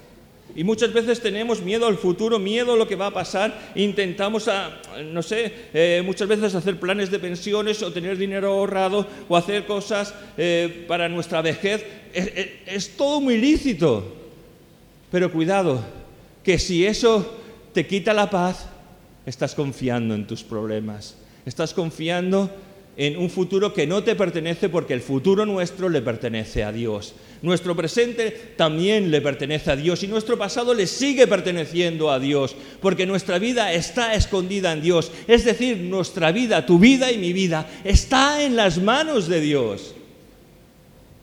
Y 0.57 0.65
muchas 0.65 0.93
veces 0.93 1.21
tenemos 1.21 1.63
miedo 1.63 1.87
al 1.87 1.99
futuro, 1.99 2.39
miedo 2.39 2.75
a 2.75 2.77
lo 2.77 2.87
que 2.87 2.97
va 2.97 3.09
a 3.09 3.13
pasar. 3.13 3.73
Intentamos, 3.75 4.49
a, 4.49 4.81
no 5.05 5.23
sé, 5.23 5.53
eh, 5.75 6.03
muchas 6.05 6.29
veces 6.29 6.55
hacer 6.55 6.79
planes 6.79 7.11
de 7.11 7.19
pensiones 7.19 7.83
o 7.83 7.93
tener 7.93 8.17
dinero 8.17 8.53
ahorrado 8.53 9.07
o 9.29 9.37
hacer 9.37 9.67
cosas 9.67 10.15
eh, 10.39 10.85
para 10.87 11.09
nuestra 11.09 11.43
vejez. 11.43 11.85
es 12.15 12.97
todo 12.97 13.21
muy 13.21 13.39
lícito. 13.39 14.15
Pero 15.11 15.31
cuidado, 15.31 15.85
que 16.43 16.59
si 16.59 16.87
eso 16.87 17.41
te 17.73 17.87
quita 17.87 18.13
la 18.13 18.31
paz, 18.31 18.69
estás 19.27 19.55
confiando 19.55 20.15
en 20.15 20.27
tus 20.27 20.43
problemas. 20.43 21.17
Estás 21.47 21.75
confiando 21.75 22.51
en 22.97 23.17
un 23.17 23.31
futuro 23.31 23.75
que 23.75 23.87
no 23.87 24.05
te 24.05 24.15
pertenece 24.15 24.69
porque 24.69 24.95
el 24.95 25.01
futuro 25.01 25.45
nuestro 25.47 25.89
le 25.89 26.03
pertenece 26.03 26.63
a 26.65 26.73
Dios. 26.73 27.15
Nuestro 27.45 27.77
presente 27.77 28.55
también 28.57 29.11
le 29.11 29.21
pertenece 29.21 29.71
a 29.71 29.77
Dios 29.77 30.03
y 30.03 30.09
nuestro 30.09 30.39
pasado 30.39 30.73
le 30.73 30.87
sigue 30.87 31.27
perteneciendo 31.27 32.11
a 32.11 32.19
Dios, 32.19 32.57
porque 32.81 33.05
nuestra 33.05 33.39
vida 33.39 33.71
está 33.75 34.15
escondida 34.15 34.73
en 34.73 34.81
Dios. 34.81 35.13
Es 35.29 35.45
decir, 35.45 35.77
nuestra 35.77 36.33
vida, 36.33 36.65
tu 36.65 36.79
vida 36.79 37.13
y 37.13 37.19
mi 37.19 37.35
vida, 37.35 37.69
está 37.85 38.43
en 38.43 38.57
las 38.57 38.81
manos 38.81 39.29
de 39.29 39.43
Dios. 39.43 39.95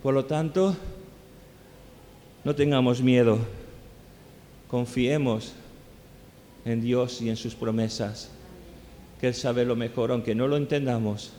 Por 0.04 0.14
lo 0.14 0.26
tanto, 0.26 0.78
no 2.44 2.54
tengamos 2.54 3.02
miedo, 3.02 3.40
confiemos 4.68 5.54
en 6.66 6.82
Dios 6.82 7.20
y 7.24 7.30
en 7.30 7.36
sus 7.36 7.56
promesas, 7.56 8.30
que 9.20 9.30
Él 9.30 9.34
sabe 9.34 9.66
lo 9.66 9.76
mejor, 9.76 10.12
aunque 10.12 10.36
no 10.36 10.48
lo 10.48 10.58
entendamos, 10.58 11.34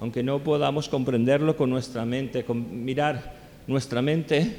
aunque 0.00 0.22
no 0.22 0.38
podamos 0.38 0.88
comprenderlo 0.88 1.58
con 1.58 1.68
nuestra 1.68 2.06
mente, 2.06 2.46
con 2.46 2.86
mirar 2.86 3.36
nuestra 3.68 4.02
mente 4.02 4.50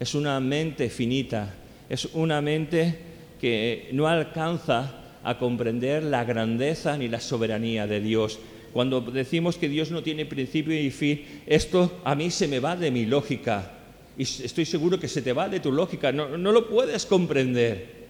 es 0.00 0.14
una 0.14 0.40
mente 0.40 0.88
finita, 0.88 1.52
es 1.88 2.06
una 2.14 2.40
mente 2.40 2.96
que 3.40 3.88
no 3.92 4.06
alcanza 4.06 5.00
a 5.24 5.36
comprender 5.36 6.04
la 6.04 6.24
grandeza 6.24 6.96
ni 6.96 7.08
la 7.08 7.20
soberanía 7.20 7.86
de 7.86 8.00
Dios. 8.00 8.38
Cuando 8.72 9.00
decimos 9.00 9.56
que 9.56 9.68
Dios 9.68 9.90
no 9.90 10.02
tiene 10.02 10.26
principio 10.26 10.80
y 10.80 10.90
fin, 10.90 11.24
esto 11.46 12.00
a 12.04 12.14
mí 12.14 12.30
se 12.30 12.48
me 12.48 12.60
va 12.60 12.76
de 12.76 12.90
mi 12.90 13.04
lógica. 13.04 13.72
Y 14.16 14.22
estoy 14.22 14.64
seguro 14.64 14.98
que 14.98 15.08
se 15.08 15.22
te 15.22 15.32
va 15.32 15.48
de 15.48 15.60
tu 15.60 15.72
lógica. 15.72 16.12
No, 16.12 16.38
no 16.38 16.52
lo 16.52 16.68
puedes 16.68 17.04
comprender. 17.04 18.02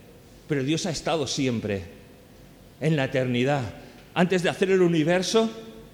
Pero 0.49 0.63
Dios 0.63 0.87
ha 0.87 0.91
estado 0.91 1.27
siempre, 1.27 1.83
en 2.81 2.97
la 2.97 3.05
eternidad. 3.05 3.63
Antes 4.15 4.43
de 4.43 4.51
hacer 4.51 4.71
el 4.71 4.83
universo, 4.83 5.51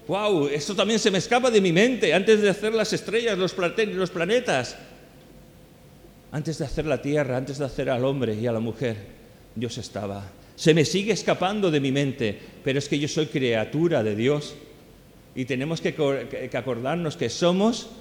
wow, 0.09 0.47
esto 0.47 0.75
también 0.75 0.99
se 0.99 1.11
me 1.11 1.19
escapa 1.19 1.51
de 1.51 1.61
mi 1.61 1.71
mente, 1.71 2.15
antes 2.15 2.41
de 2.41 2.49
hacer 2.49 2.73
las 2.73 2.91
estrellas, 2.93 3.37
los, 3.37 3.53
planetas, 3.53 4.75
antes 6.31 6.57
de 6.57 6.65
hacer 6.65 6.87
la 6.87 6.99
tierra, 6.99 7.37
antes 7.37 7.59
de 7.59 7.65
hacer 7.65 7.91
al 7.91 8.03
hombre 8.03 8.33
y 8.33 8.47
a 8.47 8.51
la 8.51 8.59
mujer, 8.59 8.97
Dios 9.53 9.77
estaba. 9.77 10.27
Se 10.55 10.73
me 10.73 10.83
sigue 10.83 11.13
escapando 11.13 11.69
de 11.69 11.79
mi 11.79 11.91
mente, 11.91 12.35
pero 12.63 12.79
es 12.79 12.89
que 12.89 12.97
yo 12.97 13.07
soy 13.07 13.27
criatura 13.27 14.01
de 14.01 14.15
Dios 14.15 14.55
y 15.35 15.45
tenemos 15.45 15.79
que 15.79 15.89
acordarnos 16.57 17.15
que 17.15 17.29
somos 17.29 17.91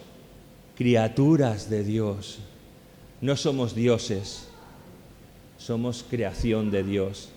criaturas 0.79 1.69
de 1.69 1.85
Dios. 1.85 2.38
No 3.21 3.37
somos 3.37 3.75
dioses, 3.75 4.49
somos 5.59 6.07
creación 6.09 6.71
de 6.71 6.85
Dios. 6.85 7.29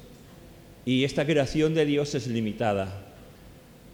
Y 0.86 1.04
esta 1.04 1.25
creación 1.25 1.74
de 1.74 1.86
Dios 1.86 2.16
es 2.16 2.28
limitada. 2.28 3.11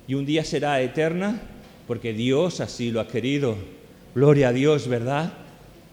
Y 0.08 0.14
un 0.14 0.26
día 0.26 0.44
será 0.44 0.82
eterna 0.82 1.42
porque 1.88 2.14
Dios 2.14 2.60
así 2.62 2.92
lo 2.92 3.00
ha 3.02 3.08
querido. 3.08 3.58
Gloria 4.16 4.50
a 4.50 4.54
Dios, 4.54 4.88
¿verdad? 4.88 5.34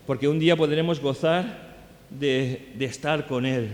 Porque 0.07 0.29
un 0.29 0.39
día 0.39 0.57
podremos 0.57 1.01
gozar 1.01 1.75
de, 2.11 2.73
estar 2.81 3.27
con 3.27 3.47
Él. 3.47 3.71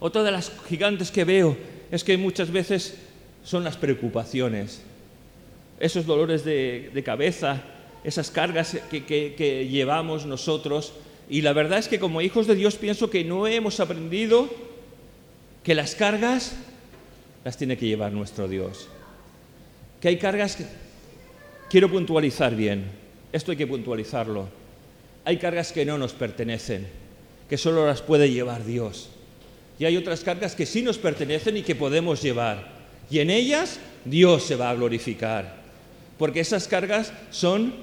Otra 0.00 0.22
de 0.22 0.30
las 0.30 0.52
gigantes 0.68 1.10
que 1.10 1.24
veo 1.24 1.56
es 1.90 2.04
que 2.04 2.16
muchas 2.16 2.50
veces 2.50 2.96
son 3.44 3.64
las 3.64 3.76
preocupaciones, 3.76 4.82
esos 5.78 6.04
dolores 6.04 6.44
de, 6.44 7.02
cabeza, 7.04 7.62
esas 8.04 8.30
cargas 8.30 8.76
que, 8.90 9.68
llevamos 9.70 10.26
nosotros. 10.26 10.92
Y 11.28 11.42
la 11.42 11.52
verdad 11.52 11.78
es 11.78 11.88
que 11.88 11.98
como 11.98 12.20
hijos 12.20 12.46
de 12.46 12.54
Dios 12.54 12.76
pienso 12.76 13.10
que 13.10 13.24
no 13.24 13.46
hemos 13.46 13.80
aprendido 13.80 14.48
que 15.62 15.74
las 15.74 15.94
cargas 15.94 16.56
las 17.46 17.56
tiene 17.56 17.76
que 17.76 17.86
llevar 17.86 18.10
nuestro 18.10 18.48
Dios. 18.48 18.88
Que 20.00 20.08
hay 20.08 20.16
cargas 20.16 20.56
que 20.56 20.64
quiero 21.70 21.88
puntualizar 21.88 22.56
bien, 22.56 22.86
esto 23.32 23.52
hay 23.52 23.56
que 23.56 23.68
puntualizarlo. 23.68 24.48
Hay 25.24 25.36
cargas 25.36 25.70
que 25.70 25.84
no 25.84 25.96
nos 25.96 26.12
pertenecen, 26.12 26.88
que 27.48 27.56
solo 27.56 27.86
las 27.86 28.02
puede 28.02 28.32
llevar 28.32 28.64
Dios. 28.64 29.10
Y 29.78 29.84
hay 29.84 29.96
otras 29.96 30.24
cargas 30.24 30.56
que 30.56 30.66
sí 30.66 30.82
nos 30.82 30.98
pertenecen 30.98 31.56
y 31.56 31.62
que 31.62 31.76
podemos 31.76 32.20
llevar. 32.20 32.66
Y 33.12 33.20
en 33.20 33.30
ellas 33.30 33.78
Dios 34.04 34.42
se 34.42 34.56
va 34.56 34.70
a 34.70 34.74
glorificar. 34.74 35.54
Porque 36.18 36.40
esas 36.40 36.66
cargas 36.66 37.12
son 37.30 37.74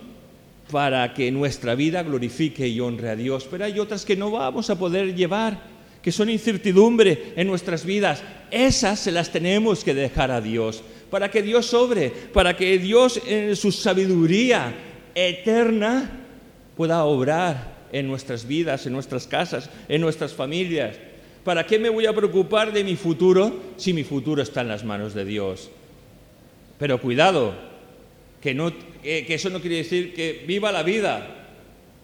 para 0.72 1.14
que 1.14 1.32
nuestra 1.32 1.74
vida 1.76 2.04
glorifique 2.04 2.68
y 2.68 2.82
honre 2.82 3.12
a 3.12 3.16
Dios. 3.16 3.48
Pero 3.50 3.64
hay 3.64 3.80
otras 3.80 4.04
que 4.04 4.18
no 4.18 4.30
vamos 4.30 4.70
a 4.70 4.78
poder 4.78 5.16
llevar, 5.16 5.58
que 6.04 6.12
son 6.12 6.30
incertidumbre 6.30 7.34
en 7.38 7.48
nuestras 7.48 7.86
vidas. 7.86 8.22
Esas 8.52 9.00
se 9.00 9.12
las 9.12 9.32
tenemos 9.32 9.84
que 9.84 9.94
dejar 9.94 10.30
a 10.32 10.42
Dios. 10.42 10.84
Para 11.10 11.32
que 11.32 11.42
Dios 11.42 11.66
sobre, 11.66 12.10
para 12.10 12.58
que 12.58 12.78
Dios 12.78 13.22
en 13.26 13.56
su 13.56 13.72
sabiduría 13.72 14.76
eterna 15.16 16.12
pueda 16.76 17.06
obrar 17.06 17.88
en 17.94 18.08
nuestras 18.08 18.46
vidas, 18.46 18.86
en 18.86 18.94
nuestras 18.94 19.28
casas, 19.28 19.70
en 19.88 20.02
nuestras 20.02 20.34
familias. 20.34 20.98
¿Para 21.46 21.66
qué 21.66 21.80
me 21.80 21.90
voy 21.90 22.06
a 22.06 22.14
preocupar 22.14 22.74
de 22.74 22.84
mi 22.84 22.96
futuro 22.96 23.62
si 23.78 23.94
mi 23.94 24.04
futuro 24.04 24.42
está 24.42 24.62
en 24.62 24.68
las 24.68 24.84
manos 24.84 25.14
de 25.14 25.24
Dios? 25.24 25.70
Pero 26.80 27.00
cuidado, 27.00 27.54
que, 28.42 29.26
eso 29.30 29.50
no 29.50 29.62
quiere 29.62 29.78
decir 29.78 30.14
que 30.14 30.44
viva 30.46 30.72
la 30.72 30.84
vida 30.84 31.43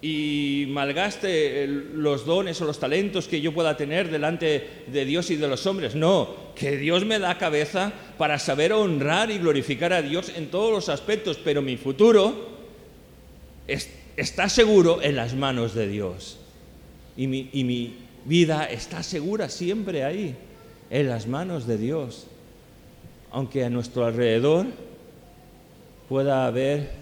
y 0.01 0.65
malgaste 0.69 1.67
los 1.67 2.25
dones 2.25 2.61
o 2.61 2.65
los 2.65 2.79
talentos 2.79 3.27
que 3.27 3.41
yo 3.41 3.53
pueda 3.53 3.75
tener 3.75 4.09
delante 4.09 4.83
de 4.87 5.05
Dios 5.05 5.29
y 5.29 5.35
de 5.35 5.47
los 5.47 5.65
hombres. 5.65 5.95
No, 5.95 6.29
que 6.55 6.77
Dios 6.77 7.05
me 7.05 7.19
da 7.19 7.37
cabeza 7.37 7.91
para 8.17 8.39
saber 8.39 8.71
honrar 8.71 9.29
y 9.29 9.39
glorificar 9.39 9.91
a 9.91 10.01
Dios 10.01 10.31
en 10.35 10.49
todos 10.49 10.71
los 10.71 10.89
aspectos, 10.89 11.37
pero 11.43 11.61
mi 11.61 11.75
futuro 11.75 12.59
está 13.67 14.47
seguro 14.47 15.01
en 15.01 15.17
las 15.17 15.35
manos 15.35 15.73
de 15.73 15.87
Dios. 15.87 16.39
Y 17.17 17.27
mi, 17.27 17.49
y 17.51 17.65
mi 17.65 17.97
vida 18.23 18.65
está 18.65 19.03
segura 19.03 19.49
siempre 19.49 20.05
ahí, 20.05 20.35
en 20.89 21.09
las 21.09 21.27
manos 21.27 21.67
de 21.67 21.77
Dios. 21.77 22.27
Aunque 23.31 23.65
a 23.65 23.69
nuestro 23.69 24.05
alrededor 24.05 24.65
pueda 26.07 26.47
haber 26.47 26.98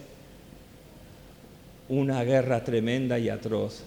una 1.89 2.23
guerra 2.23 2.63
tremenda 2.63 3.19
y 3.19 3.29
atroz, 3.29 3.83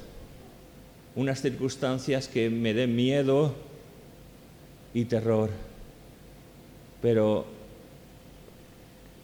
unas 1.16 1.40
circunstancias 1.40 2.28
que 2.28 2.50
me 2.50 2.72
den 2.72 2.96
miedo 2.96 3.54
y 4.94 5.04
terror, 5.04 5.50
pero 7.02 7.46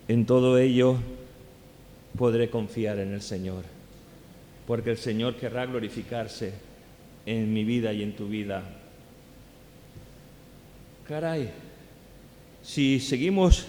en 0.08 0.26
todo 0.26 0.58
ello 0.58 0.96
podré 2.16 2.50
confiar 2.50 2.98
en 2.98 3.12
el 3.12 3.22
Señor, 3.22 3.64
porque 4.66 4.90
el 4.90 4.98
Señor 4.98 5.36
querrá 5.36 5.66
glorificarse 5.66 6.52
en 7.24 7.52
mi 7.52 7.64
vida 7.64 7.92
y 7.92 8.02
en 8.02 8.14
tu 8.14 8.28
vida. 8.28 8.62
Caray, 11.08 11.50
si 12.62 12.98
seguimos 12.98 13.66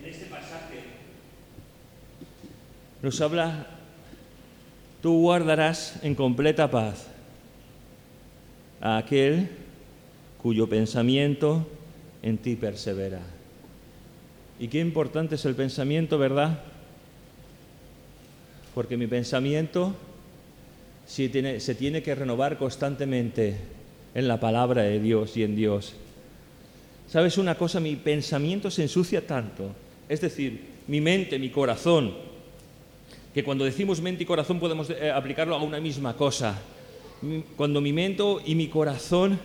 en 0.00 0.10
este 0.10 0.26
pasaje, 0.26 0.82
nos 3.08 3.22
habla, 3.22 3.66
tú 5.00 5.22
guardarás 5.22 5.98
en 6.02 6.14
completa 6.14 6.70
paz 6.70 7.06
a 8.82 8.98
aquel 8.98 9.48
cuyo 10.42 10.68
pensamiento 10.68 11.66
en 12.22 12.36
ti 12.36 12.54
persevera. 12.54 13.22
Y 14.60 14.68
qué 14.68 14.80
importante 14.80 15.36
es 15.36 15.44
el 15.46 15.54
pensamiento, 15.54 16.18
¿verdad? 16.18 16.60
porque 18.74 18.98
mi 18.98 19.06
pensamiento 19.06 19.94
se 21.06 21.30
tiene, 21.30 22.02
que 22.02 22.14
renovar 22.14 22.58
constantemente 22.58 23.56
en 24.14 24.28
la 24.28 24.38
palabra 24.38 24.82
de 24.82 25.00
Dios 25.00 25.34
y 25.36 25.44
en 25.44 25.56
Dios. 25.56 25.94
¿Sabes 27.08 27.38
una 27.38 27.56
cosa? 27.56 27.80
Mi 27.80 27.96
pensamiento 27.96 28.70
se 28.70 28.82
ensucia 28.82 29.26
tanto. 29.26 29.74
Es 30.10 30.20
decir, 30.20 30.60
mi 30.86 31.00
mente, 31.00 31.38
mi 31.38 31.50
corazón, 31.50 32.27
que 33.38 33.44
cuando 33.44 33.64
decimos 33.64 34.00
mente 34.00 34.24
y 34.24 34.26
corazón 34.26 34.58
podemos 34.58 34.90
eh, 34.90 35.12
aplicarlo 35.12 35.54
a 35.54 35.62
una 35.62 35.78
misma 35.78 36.16
cosa. 36.16 36.60
Cuando 37.56 37.80
mi 37.80 37.92
mente 37.92 38.24
y 38.46 38.56
mi 38.56 38.66
corazón 38.66 39.38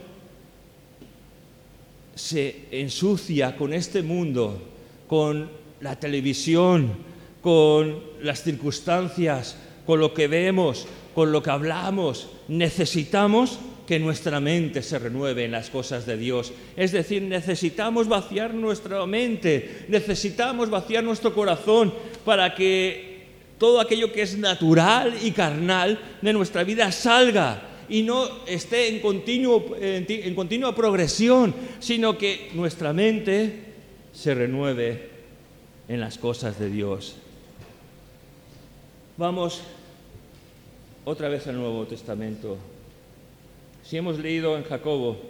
se 2.15 2.65
ensucia 2.71 3.55
con 3.55 3.71
este 3.71 4.01
mundo, 4.01 4.59
con 5.07 5.47
la 5.81 5.99
televisión, 5.99 6.91
con 7.39 8.01
las 8.23 8.41
circunstancias, 8.41 9.57
con 9.85 9.99
lo 9.99 10.11
que 10.11 10.27
vemos, 10.27 10.87
con 11.13 11.31
lo 11.31 11.43
que 11.43 11.51
hablamos. 11.51 12.29
Necesitamos 12.47 13.59
que 13.85 13.99
nuestra 13.99 14.39
mente 14.39 14.81
se 14.81 14.97
renueve 14.97 15.45
en 15.45 15.51
las 15.51 15.69
cosas 15.69 16.07
de 16.07 16.17
Dios. 16.17 16.51
Es 16.75 16.93
decir, 16.93 17.21
necesitamos 17.21 18.07
vaciar 18.07 18.55
nuestra 18.55 19.05
mente, 19.05 19.85
necesitamos 19.87 20.71
vaciar 20.71 21.03
nuestro 21.03 21.31
corazón 21.35 21.93
para 22.25 22.55
que 22.55 23.12
todo 23.63 23.79
aquello 23.79 24.11
que 24.11 24.23
es 24.23 24.37
natural 24.37 25.15
y 25.23 25.31
carnal 25.31 25.97
de 26.21 26.33
nuestra 26.33 26.65
vida 26.65 26.91
salga 26.91 27.61
y 27.87 28.01
no 28.01 28.45
esté 28.45 28.89
en, 28.89 28.99
continuo, 28.99 29.77
en 29.79 30.35
continua 30.35 30.75
progresión, 30.75 31.55
sino 31.79 32.17
que 32.17 32.49
nuestra 32.55 32.91
mente 32.91 33.61
se 34.11 34.35
renueve 34.35 35.09
en 35.87 36.01
las 36.01 36.17
cosas 36.17 36.59
de 36.59 36.69
Dios. 36.69 37.15
Vamos 39.15 39.61
otra 41.05 41.29
vez 41.29 41.47
al 41.47 41.55
Nuevo 41.55 41.85
Testamento. 41.85 42.57
Si 43.81 43.95
hemos 43.95 44.19
leído 44.19 44.57
en 44.57 44.65
Jacobo, 44.65 45.21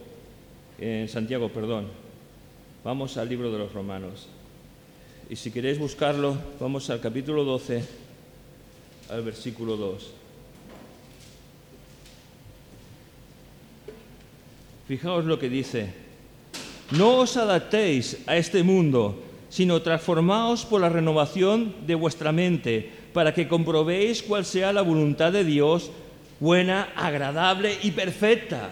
en 0.79 1.07
Santiago, 1.07 1.49
perdón, 1.49 1.85
vamos 2.83 3.15
al 3.17 3.29
libro 3.29 3.51
de 3.51 3.59
los 3.59 3.71
Romanos. 3.73 4.25
Y 5.29 5.35
si 5.35 5.51
queréis 5.51 5.77
buscarlo, 5.77 6.35
vamos 6.59 6.89
al 6.89 6.99
capítulo 6.99 7.43
12, 7.43 8.02
al 9.09 9.23
versículo 9.23 9.77
2. 9.77 10.11
Fijaos 14.87 15.25
lo 15.25 15.39
que 15.39 15.49
dice. 15.49 15.93
No 16.91 17.19
os 17.19 17.37
adaptéis 17.37 18.17
a 18.27 18.37
este 18.37 18.63
mundo, 18.63 19.23
sino 19.49 19.81
transformaos 19.81 20.65
por 20.65 20.81
la 20.81 20.89
renovación 20.89 21.73
de 21.87 21.95
vuestra 21.95 22.31
mente 22.31 22.91
para 23.13 23.33
que 23.33 23.47
comprobéis 23.47 24.21
cuál 24.21 24.45
sea 24.45 24.73
la 24.73 24.81
voluntad 24.81 25.31
de 25.31 25.43
Dios, 25.43 25.91
buena, 26.39 26.91
agradable 26.95 27.77
y 27.83 27.91
perfecta. 27.91 28.71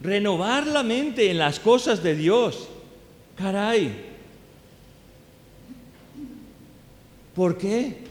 Renovar 0.00 0.66
la 0.66 0.82
mente 0.82 1.30
en 1.30 1.38
las 1.38 1.60
cosas 1.60 2.02
de 2.02 2.14
Dios. 2.14 2.68
Caray. 3.36 4.06
¿Por 7.34 7.58
qué? 7.58 8.09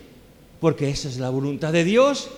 Porque 0.59 0.89
esa 0.89 1.07
es 1.07 1.17
la 1.17 1.29
voluntad 1.29 1.73
de 1.73 1.83
Dios. 1.83 2.29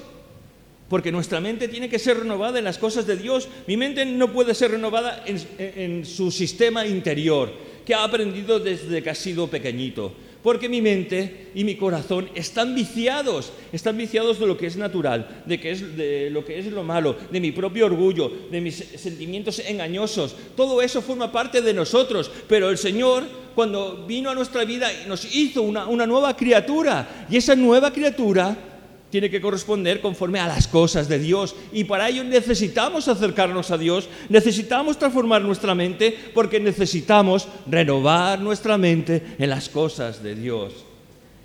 Porque 0.89 1.11
nuestra 1.11 1.39
mente 1.39 1.67
tiene 1.67 1.89
que 1.89 1.99
ser 1.99 2.19
renovada 2.19 2.59
en 2.59 2.65
las 2.65 2.77
cosas 2.77 3.07
de 3.07 3.15
Dios. 3.15 3.47
Mi 3.67 3.77
mente 3.77 4.05
no 4.05 4.33
puede 4.33 4.53
ser 4.53 4.71
renovada 4.71 5.23
en, 5.25 6.05
su 6.05 6.31
sistema 6.31 6.85
interior, 6.85 7.51
que 7.85 7.93
ha 7.93 8.03
aprendido 8.03 8.59
desde 8.59 9.01
que 9.01 9.09
ha 9.09 9.15
sido 9.15 9.47
pequeñito 9.47 10.13
porque 10.43 10.69
mi 10.69 10.81
mente 10.81 11.51
y 11.53 11.63
mi 11.63 11.75
corazón 11.75 12.29
están 12.35 12.73
viciados, 12.75 13.51
están 13.71 13.97
viciados 13.97 14.39
de 14.39 14.47
lo 14.47 14.57
que 14.57 14.67
es 14.67 14.77
natural, 14.77 15.43
de, 15.45 15.59
que 15.59 15.71
es, 15.71 15.97
de 15.97 16.29
lo 16.29 16.43
que 16.45 16.59
es 16.59 16.65
lo 16.67 16.83
malo, 16.83 17.15
de 17.31 17.39
mi 17.39 17.51
propio 17.51 17.85
orgullo, 17.85 18.31
de 18.49 18.61
mis 18.61 18.75
sentimientos 18.75 19.59
engañosos. 19.59 20.35
Todo 20.55 20.81
eso 20.81 21.01
forma 21.01 21.31
parte 21.31 21.61
de 21.61 21.73
nosotros, 21.73 22.31
pero 22.47 22.69
el 22.69 22.77
Señor 22.77 23.23
cuando 23.55 24.05
vino 24.07 24.29
a 24.29 24.35
nuestra 24.35 24.63
vida 24.63 24.89
nos 25.07 25.35
hizo 25.35 25.61
una, 25.61 25.85
una 25.87 26.07
nueva 26.07 26.35
criatura 26.35 27.27
y 27.29 27.37
esa 27.37 27.55
nueva 27.55 27.91
criatura 27.91 28.70
tiene 29.11 29.29
que 29.29 29.41
corresponder 29.41 30.01
conforme 30.01 30.39
a 30.39 30.47
las 30.47 30.67
cosas 30.67 31.07
de 31.07 31.19
Dios. 31.19 31.55
Y 31.71 31.83
para 31.83 32.09
ello 32.09 32.23
necesitamos 32.23 33.07
acercarnos 33.07 33.69
a 33.69 33.77
Dios, 33.77 34.09
necesitamos 34.29 34.97
transformar 34.97 35.41
nuestra 35.41 35.75
mente, 35.75 36.17
porque 36.33 36.59
necesitamos 36.59 37.47
renovar 37.67 38.39
nuestra 38.39 38.77
mente 38.77 39.21
en 39.37 39.49
las 39.49 39.69
cosas 39.69 40.23
de 40.23 40.35
Dios. 40.35 40.73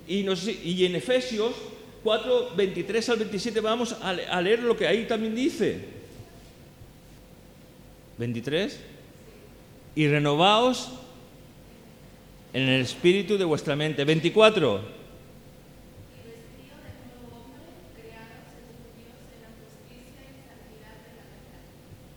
Y, 0.07 0.25
en 0.85 0.95
Efesios 0.95 1.51
4, 2.03 2.53
23 2.55 3.09
al 3.09 3.17
27 3.17 3.59
vamos 3.59 3.95
a 4.01 4.41
leer 4.41 4.63
lo 4.63 4.77
que 4.77 4.87
ahí 4.87 5.05
también 5.05 5.35
dice. 5.35 5.97
23. 8.17 8.79
Y 9.95 10.07
renovaos 10.07 10.89
en 12.53 12.63
el 12.63 12.81
espíritu 12.81 13.37
de 13.37 13.43
vuestra 13.43 13.75
mente. 13.75 14.05
24. 14.05 14.96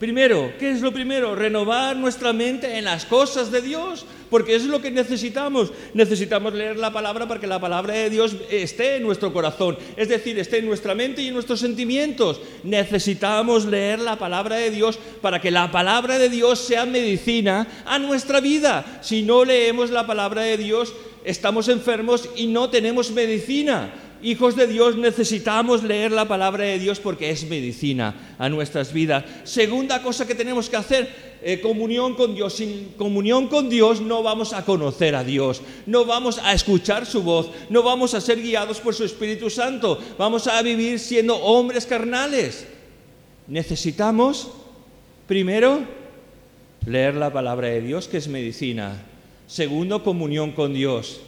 Primero, 0.00 0.54
¿qué 0.58 0.70
es 0.70 0.80
lo 0.80 0.92
primero? 0.92 1.36
Renovar 1.36 1.94
nuestra 1.94 2.32
mente 2.32 2.78
en 2.78 2.86
las 2.86 3.04
cosas 3.04 3.50
de 3.50 3.60
Dios, 3.60 4.06
porque 4.30 4.54
es 4.54 4.64
lo 4.64 4.80
que 4.80 4.90
necesitamos. 4.90 5.74
Necesitamos 5.92 6.54
leer 6.54 6.78
la 6.78 6.90
palabra 6.90 7.28
para 7.28 7.38
que 7.38 7.46
la 7.46 7.60
palabra 7.60 7.92
de 7.92 8.08
Dios 8.08 8.34
esté 8.50 8.96
en 8.96 9.02
nuestro 9.02 9.30
corazón, 9.30 9.76
es 9.98 10.08
decir, 10.08 10.38
esté 10.38 10.60
en 10.60 10.68
nuestra 10.68 10.94
mente 10.94 11.20
y 11.20 11.28
en 11.28 11.34
nuestros 11.34 11.60
sentimientos. 11.60 12.40
Necesitamos 12.64 13.66
leer 13.66 13.98
la 13.98 14.18
palabra 14.18 14.56
de 14.56 14.70
Dios 14.70 14.98
para 15.20 15.38
que 15.38 15.50
la 15.50 15.70
palabra 15.70 16.18
de 16.18 16.30
Dios 16.30 16.60
sea 16.60 16.86
medicina 16.86 17.68
a 17.84 17.98
nuestra 17.98 18.40
vida. 18.40 19.00
Si 19.02 19.20
no 19.20 19.44
leemos 19.44 19.90
la 19.90 20.06
palabra 20.06 20.40
de 20.40 20.56
Dios, 20.56 20.94
estamos 21.24 21.68
enfermos 21.68 22.26
y 22.36 22.46
no 22.46 22.70
tenemos 22.70 23.10
medicina 23.10 23.92
hijos 24.22 24.56
de 24.56 24.66
Dios 24.66 24.96
necesitamos 24.96 25.82
leer 25.82 26.12
la 26.12 26.26
palabra 26.26 26.64
de 26.64 26.78
Dios 26.78 27.00
porque 27.00 27.30
es 27.30 27.48
medicina 27.48 28.34
a 28.38 28.48
nuestras 28.48 28.92
vidas. 28.92 29.24
Segunda 29.44 30.02
cosa 30.02 30.26
que 30.26 30.34
tenemos 30.34 30.68
que 30.68 30.76
hacer, 30.76 31.08
eh, 31.42 31.60
comunión 31.60 32.14
con 32.14 32.34
Dios. 32.34 32.54
Sin 32.54 32.92
comunión 32.96 33.48
con 33.48 33.68
Dios 33.68 34.00
no 34.00 34.22
vamos 34.22 34.52
a 34.52 34.64
conocer 34.64 35.14
a 35.14 35.24
Dios, 35.24 35.62
no 35.86 36.04
vamos 36.04 36.38
a 36.38 36.52
escuchar 36.52 37.06
su 37.06 37.22
voz, 37.22 37.50
no 37.68 37.82
vamos 37.82 38.14
a 38.14 38.20
ser 38.20 38.40
guiados 38.40 38.80
por 38.80 38.94
su 38.94 39.04
Espíritu 39.04 39.50
Santo, 39.50 39.98
vamos 40.18 40.46
a 40.46 40.60
vivir 40.62 40.98
siendo 40.98 41.36
hombres 41.36 41.86
carnales. 41.86 42.66
Necesitamos, 43.46 44.48
primero, 45.26 45.80
leer 46.86 47.14
la 47.14 47.32
palabra 47.32 47.68
de 47.68 47.80
Dios, 47.80 48.08
que 48.08 48.18
es 48.18 48.28
medicina. 48.28 49.02
Segundo, 49.46 50.04
comunión 50.04 50.52
con 50.52 50.74
Dios. 50.74 51.20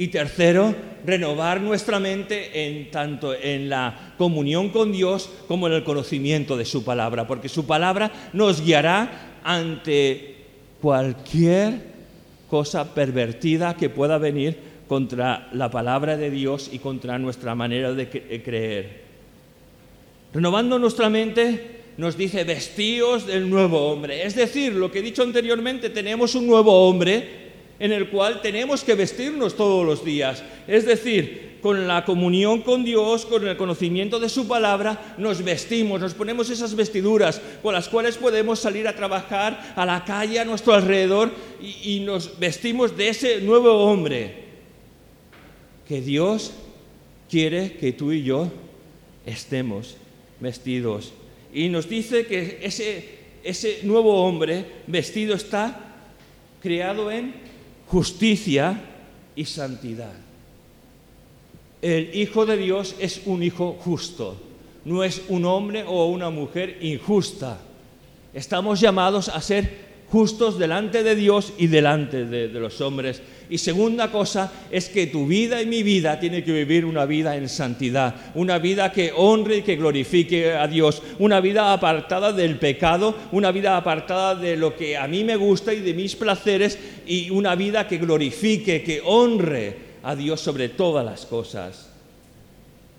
Y 0.00 0.08
tercero, 0.08 0.74
renovar 1.04 1.60
nuestra 1.60 2.00
mente 2.00 2.66
en 2.66 2.90
tanto 2.90 3.34
en 3.34 3.68
la 3.68 4.14
comunión 4.16 4.70
con 4.70 4.92
Dios 4.92 5.28
como 5.46 5.66
en 5.66 5.74
el 5.74 5.84
conocimiento 5.84 6.56
de 6.56 6.64
su 6.64 6.84
palabra, 6.84 7.26
porque 7.26 7.50
su 7.50 7.66
palabra 7.66 8.10
nos 8.32 8.64
guiará 8.64 9.40
ante 9.44 10.36
cualquier 10.80 11.82
cosa 12.48 12.94
pervertida 12.94 13.76
que 13.76 13.90
pueda 13.90 14.16
venir 14.16 14.56
contra 14.88 15.50
la 15.52 15.70
palabra 15.70 16.16
de 16.16 16.30
Dios 16.30 16.70
y 16.72 16.78
contra 16.78 17.18
nuestra 17.18 17.54
manera 17.54 17.92
de 17.92 18.08
creer. 18.42 19.02
Renovando 20.32 20.78
nuestra 20.78 21.10
mente 21.10 21.80
nos 21.98 22.16
dice 22.16 22.44
vestíos 22.44 23.26
del 23.26 23.50
nuevo 23.50 23.90
hombre. 23.90 24.24
Es 24.24 24.34
decir, 24.34 24.72
lo 24.72 24.90
que 24.90 25.00
he 25.00 25.02
dicho 25.02 25.22
anteriormente, 25.22 25.90
tenemos 25.90 26.34
un 26.34 26.46
nuevo 26.46 26.88
hombre 26.88 27.39
en 27.80 27.92
el 27.92 28.10
cual 28.10 28.42
tenemos 28.42 28.84
que 28.84 28.94
vestirnos 28.94 29.56
todos 29.56 29.84
los 29.84 30.04
días. 30.04 30.44
Es 30.68 30.84
decir, 30.84 31.58
con 31.62 31.88
la 31.88 32.04
comunión 32.04 32.60
con 32.60 32.84
Dios, 32.84 33.24
con 33.24 33.48
el 33.48 33.56
conocimiento 33.56 34.20
de 34.20 34.28
su 34.28 34.46
palabra, 34.46 35.14
nos 35.18 35.42
vestimos, 35.42 36.00
nos 36.00 36.14
ponemos 36.14 36.50
esas 36.50 36.74
vestiduras 36.74 37.40
con 37.62 37.74
las 37.74 37.88
cuales 37.88 38.16
podemos 38.16 38.60
salir 38.60 38.86
a 38.86 38.94
trabajar 38.94 39.72
a 39.74 39.86
la 39.86 40.04
calle 40.04 40.38
a 40.38 40.44
nuestro 40.44 40.74
alrededor 40.74 41.30
y, 41.60 42.00
nos 42.00 42.38
vestimos 42.38 42.96
de 42.96 43.08
ese 43.08 43.40
nuevo 43.40 43.72
hombre 43.84 44.34
que 45.86 46.00
Dios 46.00 46.52
quiere 47.30 47.72
que 47.72 47.92
tú 47.92 48.12
y 48.12 48.22
yo 48.22 48.50
estemos 49.26 49.96
vestidos. 50.38 51.12
Y 51.52 51.68
nos 51.68 51.88
dice 51.88 52.26
que 52.26 52.60
ese, 52.62 53.18
ese 53.42 53.80
nuevo 53.82 54.24
hombre 54.24 54.64
vestido 54.86 55.34
está 55.34 55.94
creado 56.62 57.10
en 57.10 57.49
justicia 57.90 58.80
y 59.34 59.44
santidad. 59.44 60.12
El 61.82 62.14
Hijo 62.14 62.46
de 62.46 62.56
Dios 62.56 62.94
es 63.00 63.22
un 63.26 63.42
Hijo 63.42 63.76
justo, 63.80 64.36
no 64.84 65.02
es 65.02 65.22
un 65.28 65.44
hombre 65.44 65.84
o 65.86 66.06
una 66.06 66.30
mujer 66.30 66.78
injusta. 66.80 67.58
Estamos 68.32 68.80
llamados 68.80 69.28
a 69.28 69.40
ser 69.40 69.89
justos 70.10 70.58
delante 70.58 71.02
de 71.02 71.14
Dios 71.14 71.52
y 71.56 71.68
delante 71.68 72.24
de, 72.24 72.48
los 72.48 72.80
hombres. 72.80 73.22
Y 73.48 73.58
segunda 73.58 74.10
cosa 74.10 74.52
es 74.70 74.88
que 74.88 75.06
tu 75.06 75.26
vida 75.26 75.62
y 75.62 75.66
mi 75.66 75.82
vida 75.82 76.18
tiene 76.18 76.42
que 76.44 76.52
vivir 76.52 76.84
una 76.84 77.04
vida 77.06 77.36
en 77.36 77.48
santidad, 77.48 78.14
una 78.34 78.58
vida 78.58 78.92
que 78.92 79.12
honre 79.14 79.58
y 79.58 79.62
que 79.62 79.76
glorifique 79.76 80.52
a 80.52 80.66
Dios, 80.66 81.02
una 81.18 81.40
vida 81.40 81.72
apartada 81.72 82.32
del 82.32 82.58
pecado, 82.58 83.16
una 83.32 83.52
vida 83.52 83.76
apartada 83.76 84.34
de 84.34 84.56
lo 84.56 84.76
que 84.76 84.96
a 84.96 85.06
mí 85.06 85.24
me 85.24 85.36
gusta 85.36 85.72
y 85.72 85.80
de 85.80 85.94
mis 85.94 86.16
placeres 86.16 86.78
y 87.06 87.30
una 87.30 87.54
vida 87.54 87.86
que 87.86 87.98
glorifique, 87.98 88.82
que 88.82 89.00
honre 89.04 89.90
a 90.02 90.14
Dios 90.16 90.40
sobre 90.40 90.68
todas 90.70 91.04
las 91.04 91.26
cosas. 91.26 91.88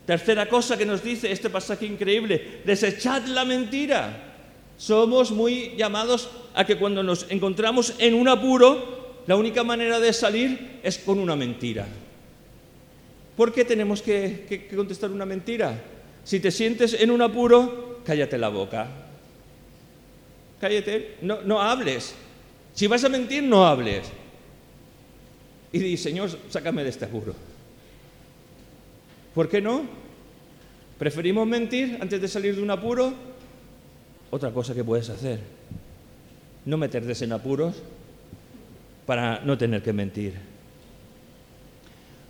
Tercera 0.06 0.48
cosa 0.48 0.78
que 0.78 0.86
nos 0.86 1.04
dice 1.04 1.32
este 1.32 1.50
pasaje 1.50 1.86
increíble, 1.86 2.62
desechad 2.66 3.26
la 3.28 3.46
mentira. 3.46 4.31
Somos 4.82 5.30
muy 5.30 5.76
llamados 5.78 6.28
a 6.56 6.66
que 6.66 6.76
cuando 6.76 7.04
nos 7.04 7.28
encontramos 7.30 7.94
en 8.00 8.16
un 8.16 8.28
apuro, 8.28 9.22
la 9.28 9.36
única 9.36 9.64
manera 9.64 10.00
de 10.00 10.12
salir 10.12 10.80
es 10.82 10.98
con 10.98 11.20
una 11.20 11.36
mentira. 11.36 11.86
¿Por 13.38 13.54
qué 13.54 13.64
tenemos 13.64 14.02
que, 14.02 14.68
contestar 14.76 15.12
una 15.12 15.24
mentira? 15.24 15.80
Si 16.24 16.40
te 16.40 16.50
sientes 16.50 16.96
en 17.00 17.12
un 17.12 17.22
apuro, 17.22 18.00
cállate 18.04 18.40
la 18.40 18.50
boca. 18.50 18.88
Cállate, 20.60 21.18
no, 21.22 21.44
no 21.44 21.62
hables. 21.62 22.16
Si 22.74 22.88
vas 22.88 23.04
a 23.04 23.10
mentir, 23.10 23.44
no 23.44 23.68
hables. 23.68 24.10
Y 25.72 25.78
di, 25.78 25.96
Señor, 25.96 26.32
sácame 26.50 26.84
de 26.84 26.90
este 26.90 27.06
apuro. 27.06 27.36
¿Por 29.36 29.48
qué 29.48 29.62
no? 29.62 29.84
¿Preferimos 30.98 31.46
mentir 31.46 32.00
antes 32.02 32.20
de 32.20 32.28
salir 32.28 32.56
de 32.56 32.64
un 32.64 32.72
apuro? 32.72 33.31
Otra 34.32 34.52
cosa 34.52 34.74
que 34.74 34.84
puedes 34.84 35.10
hacer, 35.10 35.40
no 36.66 36.78
meterte 36.78 37.24
en 37.24 37.34
apuros 37.34 37.76
para 39.06 39.42
no 39.42 39.58
tener 39.58 39.84
que 39.84 39.94
mentir. 39.94 40.34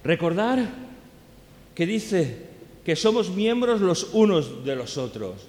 Recordar 0.04 0.68
que 1.76 1.86
dice 1.86 2.38
que 2.84 2.96
somos 2.96 3.30
miembros 3.30 3.82
los 3.82 4.10
unos 4.14 4.66
de 4.66 4.76
los 4.76 4.98
otros. 4.98 5.48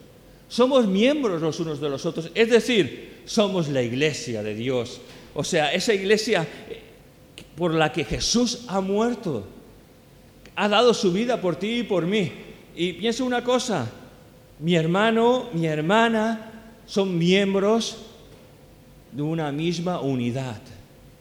Somos 0.49 0.87
miembros 0.87 1.41
los 1.41 1.59
unos 1.61 1.81
de 1.81 1.89
los 1.89 2.05
otros, 2.05 2.31
es 2.35 2.51
decir, 2.51 3.23
somos 3.25 3.69
la 3.69 3.83
iglesia 3.83 4.43
de 4.43 4.55
Dios. 4.55 5.01
O 5.35 5.45
sea, 5.45 5.73
esa 5.73 5.95
iglesia 5.95 6.47
por 7.57 7.73
la 7.73 7.93
que 7.93 8.05
Jesús 8.05 8.65
ha 8.69 8.83
muerto, 8.83 9.47
ha 10.55 10.69
dado 10.69 10.93
su 10.93 11.13
vida 11.13 11.41
por 11.41 11.57
ti 11.57 11.79
y 11.79 11.83
por 11.83 12.07
mí. 12.07 12.31
Y 12.77 12.93
piensa 12.95 13.25
una 13.25 13.43
cosa, 13.43 13.91
mi 14.61 14.75
hermano, 14.75 15.49
mi 15.53 15.67
hermana 15.67 16.53
son 16.87 17.19
miembros 17.19 17.99
de 19.13 19.23
una 19.23 19.53
misma 19.53 20.01
unidad, 20.01 20.61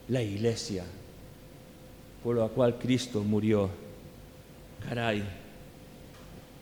la 0.07 0.21
iglesia, 0.21 0.83
por 2.23 2.37
la 2.37 2.47
cual 2.47 2.77
Cristo 2.77 3.23
murió. 3.23 3.69
Caray. 4.87 5.23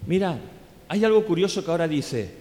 Mira, 0.08 0.38
hay 0.88 1.04
algo 1.06 1.24
curioso 1.26 1.64
que 1.64 1.72
ahora 1.72 1.88
dice, 1.88 2.32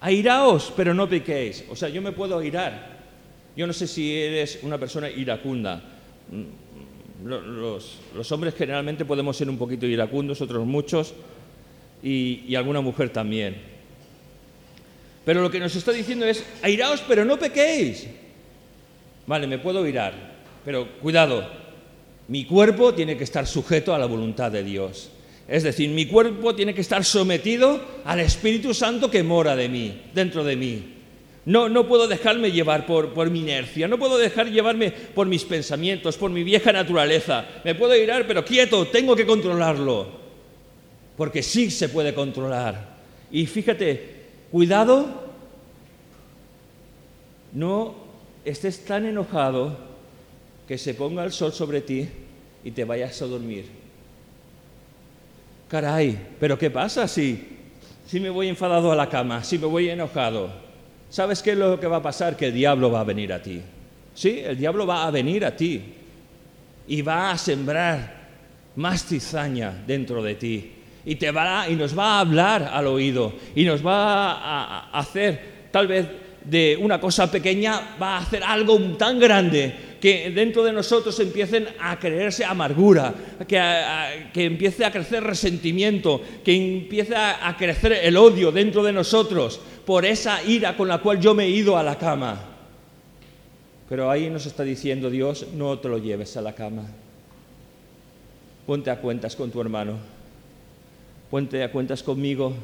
airaos, 0.00 0.72
pero 0.76 0.94
no 0.94 1.08
pequéis. 1.08 1.64
O 1.70 1.76
sea, 1.76 1.88
yo 1.88 2.00
me 2.00 2.12
puedo 2.12 2.38
airar. 2.38 2.96
Yo 3.56 3.66
no 3.66 3.72
sé 3.72 3.86
si 3.86 4.14
eres 4.14 4.60
una 4.62 4.78
persona 4.78 5.10
iracunda. 5.10 5.82
Mm, 6.30 6.66
los, 7.26 8.32
hombres 8.32 8.54
generalmente 8.54 9.04
podemos 9.04 9.36
ser 9.36 9.48
un 9.48 9.58
poquito 9.58 9.86
iracundos, 9.86 10.40
otros 10.40 10.66
muchos, 10.66 11.14
y, 12.02 12.44
y 12.46 12.54
alguna 12.54 12.80
mujer 12.80 13.10
también. 13.10 13.75
Pero 15.26 15.42
lo 15.42 15.50
que 15.50 15.58
nos 15.58 15.74
está 15.74 15.90
diciendo 15.90 16.24
es, 16.24 16.44
airaos, 16.62 17.02
pero 17.06 17.24
no 17.24 17.36
pequéis. 17.36 18.06
Vale, 19.26 19.48
me 19.48 19.58
puedo 19.58 19.84
irar, 19.84 20.14
pero 20.64 20.88
cuidado, 21.00 21.44
mi 22.28 22.44
cuerpo 22.44 22.94
tiene 22.94 23.16
que 23.16 23.24
estar 23.24 23.44
sujeto 23.44 23.92
a 23.92 23.98
la 23.98 24.06
voluntad 24.06 24.52
de 24.52 24.62
Dios. 24.62 25.10
Es 25.48 25.64
decir, 25.64 25.90
mi 25.90 26.06
cuerpo 26.06 26.54
tiene 26.54 26.74
que 26.74 26.80
estar 26.80 27.04
sometido 27.04 27.80
al 28.04 28.20
Espíritu 28.20 28.72
Santo 28.72 29.10
que 29.10 29.24
mora 29.24 29.56
de 29.56 29.68
mí, 29.68 30.00
dentro 30.14 30.44
de 30.44 30.54
mí. 30.54 30.92
No, 31.44 31.68
no 31.68 31.88
puedo 31.88 32.06
dejarme 32.06 32.52
llevar 32.52 32.86
por, 32.86 33.12
por, 33.12 33.28
mi 33.28 33.40
inercia, 33.40 33.88
no 33.88 33.98
puedo 33.98 34.18
dejar 34.18 34.48
llevarme 34.48 34.92
por 34.92 35.26
mis 35.26 35.42
pensamientos, 35.42 36.16
por 36.16 36.30
mi 36.30 36.44
vieja 36.44 36.72
naturaleza. 36.72 37.44
Me 37.64 37.74
puedo 37.74 37.96
irar, 37.96 38.28
pero 38.28 38.44
quieto, 38.44 38.86
tengo 38.86 39.16
que 39.16 39.26
controlarlo. 39.26 40.06
Porque 41.16 41.42
sí 41.42 41.72
se 41.72 41.88
puede 41.88 42.14
controlar. 42.14 42.94
Y 43.32 43.46
fíjate, 43.46 44.15
Cuidado, 44.56 45.04
no 47.52 47.94
estés 48.42 48.86
tan 48.86 49.04
enojado 49.04 49.76
que 50.66 50.78
se 50.78 50.94
ponga 50.94 51.24
el 51.24 51.32
sol 51.32 51.52
sobre 51.52 51.82
ti 51.82 52.08
y 52.64 52.70
te 52.70 52.86
vayas 52.86 53.20
a 53.20 53.26
dormir. 53.26 53.66
Caray, 55.68 56.18
pero 56.40 56.58
¿qué 56.58 56.70
pasa 56.70 57.06
si, 57.06 57.58
si 58.06 58.18
me 58.18 58.30
voy 58.30 58.48
enfadado 58.48 58.90
a 58.90 58.96
la 58.96 59.10
cama, 59.10 59.44
si 59.44 59.58
me 59.58 59.66
voy 59.66 59.90
enojado? 59.90 60.48
¿Sabes 61.10 61.42
qué 61.42 61.50
es 61.50 61.58
lo 61.58 61.78
que 61.78 61.86
va 61.86 61.98
a 61.98 62.02
pasar? 62.02 62.34
Que 62.34 62.46
el 62.46 62.54
diablo 62.54 62.90
va 62.90 63.00
a 63.00 63.04
venir 63.04 63.34
a 63.34 63.42
ti. 63.42 63.60
Sí, 64.14 64.40
el 64.42 64.56
diablo 64.56 64.86
va 64.86 65.06
a 65.06 65.10
venir 65.10 65.44
a 65.44 65.54
ti 65.54 65.82
y 66.88 67.02
va 67.02 67.30
a 67.30 67.36
sembrar 67.36 68.28
más 68.74 69.04
cizaña 69.04 69.84
dentro 69.86 70.22
de 70.22 70.34
ti 70.34 70.75
y, 71.06 71.14
te 71.14 71.30
va, 71.30 71.68
y 71.70 71.76
nos 71.76 71.96
va 71.96 72.16
a 72.16 72.20
hablar 72.20 72.68
al 72.72 72.88
oído 72.88 73.32
y 73.54 73.64
nos 73.64 73.86
va 73.86 74.32
a, 74.32 74.90
hacer 74.90 75.68
tal 75.70 75.86
vez 75.86 76.06
de 76.44 76.76
una 76.80 77.00
cosa 77.00 77.30
pequeña, 77.30 77.96
va 78.00 78.16
a 78.16 78.20
hacer 78.20 78.42
algo 78.42 78.78
tan 78.98 79.18
grande 79.18 79.74
que 80.00 80.30
dentro 80.30 80.62
de 80.62 80.72
nosotros 80.72 81.18
empiecen 81.20 81.68
a 81.80 81.98
creerse 81.98 82.44
amargura, 82.44 83.14
que, 83.48 83.60
que 84.32 84.44
empiece 84.44 84.84
a 84.84 84.90
crecer 84.90 85.22
resentimiento, 85.24 86.20
que 86.44 86.54
empiece 86.54 87.14
a, 87.14 87.48
a 87.48 87.56
crecer 87.56 87.92
el 88.02 88.16
odio 88.16 88.52
dentro 88.52 88.82
de 88.82 88.92
nosotros 88.92 89.60
por 89.84 90.04
esa 90.04 90.42
ira 90.44 90.76
con 90.76 90.88
la 90.88 90.98
cual 90.98 91.20
yo 91.20 91.34
me 91.34 91.44
he 91.44 91.50
ido 91.50 91.78
a 91.78 91.82
la 91.82 91.96
cama. 91.96 92.40
Pero 93.88 94.10
ahí 94.10 94.28
nos 94.28 94.46
está 94.46 94.64
diciendo 94.64 95.08
Dios, 95.08 95.46
no 95.54 95.78
te 95.78 95.88
lo 95.88 95.98
lleves 95.98 96.36
a 96.36 96.42
la 96.42 96.54
cama. 96.54 96.84
Ponte 98.66 98.90
a 98.90 99.00
cuentas 99.00 99.36
con 99.36 99.50
tu 99.50 99.60
hermano. 99.60 100.15
Ponte 101.30 101.62
a 101.62 101.72
cuentas 101.72 102.02
conmigo. 102.02 102.54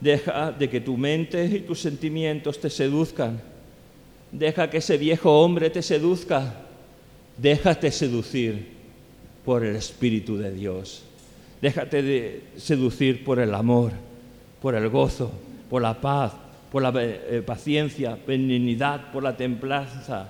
Deja 0.00 0.52
de 0.52 0.70
que 0.70 0.80
tu 0.80 0.96
mente 0.96 1.44
y 1.44 1.60
tus 1.60 1.80
sentimientos 1.80 2.60
te 2.60 2.70
seduzcan. 2.70 3.40
Deja 4.32 4.70
que 4.70 4.78
ese 4.78 4.96
viejo 4.96 5.42
hombre 5.42 5.70
te 5.70 5.82
seduzca. 5.82 6.54
Déjate 7.36 7.90
seducir 7.90 8.68
por 9.44 9.64
el 9.64 9.76
Espíritu 9.76 10.36
de 10.38 10.52
Dios. 10.52 11.02
Déjate 11.60 12.44
seducir 12.56 13.24
por 13.24 13.38
el 13.38 13.54
amor, 13.54 13.92
por 14.62 14.74
el 14.74 14.88
gozo, 14.88 15.30
por 15.68 15.82
la 15.82 16.00
paz, 16.00 16.32
por 16.70 16.82
la 16.82 16.92
eh, 16.96 17.42
paciencia, 17.44 18.16
benignidad, 18.26 19.12
por 19.12 19.22
la 19.22 19.36
templanza. 19.36 20.28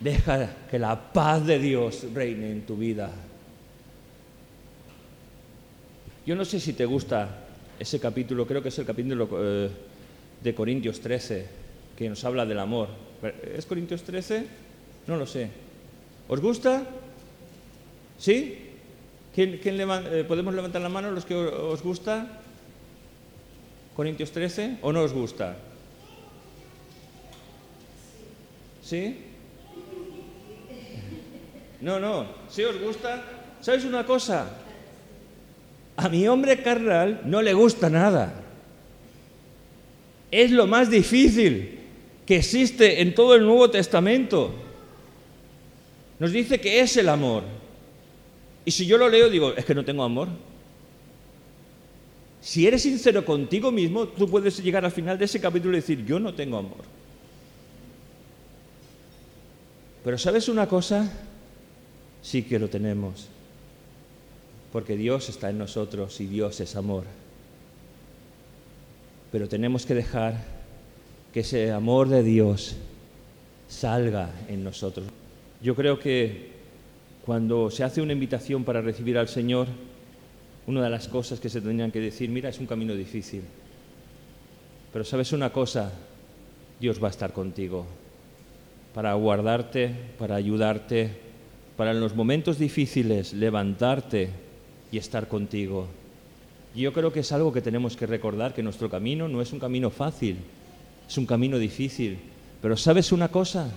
Deja 0.00 0.50
que 0.70 0.78
la 0.78 1.12
paz 1.12 1.46
de 1.46 1.58
Dios 1.58 2.04
reine 2.12 2.50
en 2.50 2.66
tu 2.66 2.76
vida. 2.76 3.10
Yo 6.26 6.34
no 6.34 6.44
sé 6.44 6.58
si 6.58 6.72
te 6.72 6.84
gusta 6.84 7.28
ese 7.78 8.00
capítulo, 8.00 8.48
creo 8.48 8.60
que 8.60 8.70
es 8.70 8.78
el 8.80 8.84
capítulo 8.84 9.28
eh, 9.38 9.70
de 10.42 10.54
Corintios 10.56 11.00
13, 11.00 11.46
que 11.96 12.08
nos 12.08 12.24
habla 12.24 12.44
del 12.44 12.58
amor. 12.58 12.88
¿Es 13.54 13.64
Corintios 13.64 14.02
13? 14.02 14.44
No 15.06 15.16
lo 15.16 15.24
sé. 15.24 15.48
¿Os 16.26 16.40
gusta? 16.40 16.82
¿Sí? 18.18 18.58
¿Quién, 19.32 19.60
eh, 19.62 20.24
¿Podemos 20.26 20.52
levantar 20.52 20.82
la 20.82 20.88
mano 20.88 21.12
los 21.12 21.24
que 21.24 21.36
os 21.36 21.80
gusta? 21.80 22.40
¿Corintios 23.94 24.32
13? 24.32 24.78
¿O 24.82 24.92
no 24.92 25.02
os 25.02 25.12
gusta? 25.12 25.56
¿Sí? 28.82 29.16
No, 31.80 32.00
no. 32.00 32.26
¿Sí 32.48 32.64
os 32.64 32.80
gusta? 32.80 33.22
¿Sabes 33.60 33.84
una 33.84 34.04
cosa? 34.04 34.65
A 35.96 36.08
mi 36.08 36.28
hombre 36.28 36.62
carnal 36.62 37.22
no 37.24 37.40
le 37.40 37.54
gusta 37.54 37.88
nada. 37.88 38.42
Es 40.30 40.50
lo 40.50 40.66
más 40.66 40.90
difícil 40.90 41.78
que 42.26 42.36
existe 42.36 43.00
en 43.00 43.14
todo 43.14 43.34
el 43.34 43.44
Nuevo 43.44 43.70
Testamento. 43.70 44.54
Nos 46.18 46.32
dice 46.32 46.60
que 46.60 46.80
es 46.80 46.96
el 46.98 47.08
amor. 47.08 47.44
Y 48.64 48.70
si 48.72 48.86
yo 48.86 48.98
lo 48.98 49.08
leo, 49.08 49.30
digo, 49.30 49.54
es 49.56 49.64
que 49.64 49.74
no 49.74 49.84
tengo 49.84 50.02
amor. 50.02 50.28
Si 52.42 52.66
eres 52.66 52.82
sincero 52.82 53.24
contigo 53.24 53.70
mismo, 53.70 54.06
tú 54.08 54.28
puedes 54.28 54.62
llegar 54.62 54.84
al 54.84 54.92
final 54.92 55.18
de 55.18 55.24
ese 55.24 55.40
capítulo 55.40 55.76
y 55.76 55.80
decir, 55.80 56.04
yo 56.04 56.20
no 56.20 56.34
tengo 56.34 56.58
amor. 56.58 56.84
Pero 60.04 60.18
¿sabes 60.18 60.48
una 60.48 60.68
cosa? 60.68 61.10
Sí 62.22 62.42
que 62.42 62.58
lo 62.58 62.68
tenemos 62.68 63.28
porque 64.76 64.94
Dios 64.94 65.30
está 65.30 65.48
en 65.48 65.56
nosotros 65.56 66.20
y 66.20 66.26
Dios 66.26 66.60
es 66.60 66.76
amor. 66.76 67.04
Pero 69.32 69.48
tenemos 69.48 69.86
que 69.86 69.94
dejar 69.94 70.44
que 71.32 71.40
ese 71.40 71.72
amor 71.72 72.10
de 72.10 72.22
Dios 72.22 72.76
salga 73.68 74.28
en 74.48 74.62
nosotros. 74.62 75.06
Yo 75.62 75.74
creo 75.74 75.98
que 75.98 76.50
cuando 77.24 77.70
se 77.70 77.84
hace 77.84 78.02
una 78.02 78.12
invitación 78.12 78.64
para 78.64 78.82
recibir 78.82 79.16
al 79.16 79.28
Señor, 79.28 79.66
una 80.66 80.84
de 80.84 80.90
las 80.90 81.08
cosas 81.08 81.40
que 81.40 81.48
se 81.48 81.62
tendrían 81.62 81.90
que 81.90 82.00
decir, 82.00 82.28
mira, 82.28 82.50
es 82.50 82.58
un 82.58 82.66
camino 82.66 82.94
difícil. 82.94 83.44
Pero 84.92 85.06
sabes 85.06 85.32
una 85.32 85.54
cosa, 85.54 85.90
Dios 86.78 87.02
va 87.02 87.06
a 87.06 87.12
estar 87.12 87.32
contigo 87.32 87.86
para 88.92 89.14
guardarte, 89.14 89.90
para 90.18 90.34
ayudarte, 90.34 91.16
para 91.78 91.92
en 91.92 92.00
los 92.00 92.14
momentos 92.14 92.58
difíciles 92.58 93.32
levantarte 93.32 94.44
y 94.90 94.98
estar 94.98 95.28
contigo. 95.28 95.86
Yo 96.74 96.92
creo 96.92 97.12
que 97.12 97.20
es 97.20 97.32
algo 97.32 97.52
que 97.52 97.62
tenemos 97.62 97.96
que 97.96 98.06
recordar, 98.06 98.54
que 98.54 98.62
nuestro 98.62 98.90
camino 98.90 99.28
no 99.28 99.40
es 99.40 99.52
un 99.52 99.58
camino 99.58 99.90
fácil, 99.90 100.36
es 101.08 101.16
un 101.16 101.26
camino 101.26 101.58
difícil. 101.58 102.18
Pero 102.60 102.76
sabes 102.76 103.12
una 103.12 103.28
cosa, 103.28 103.70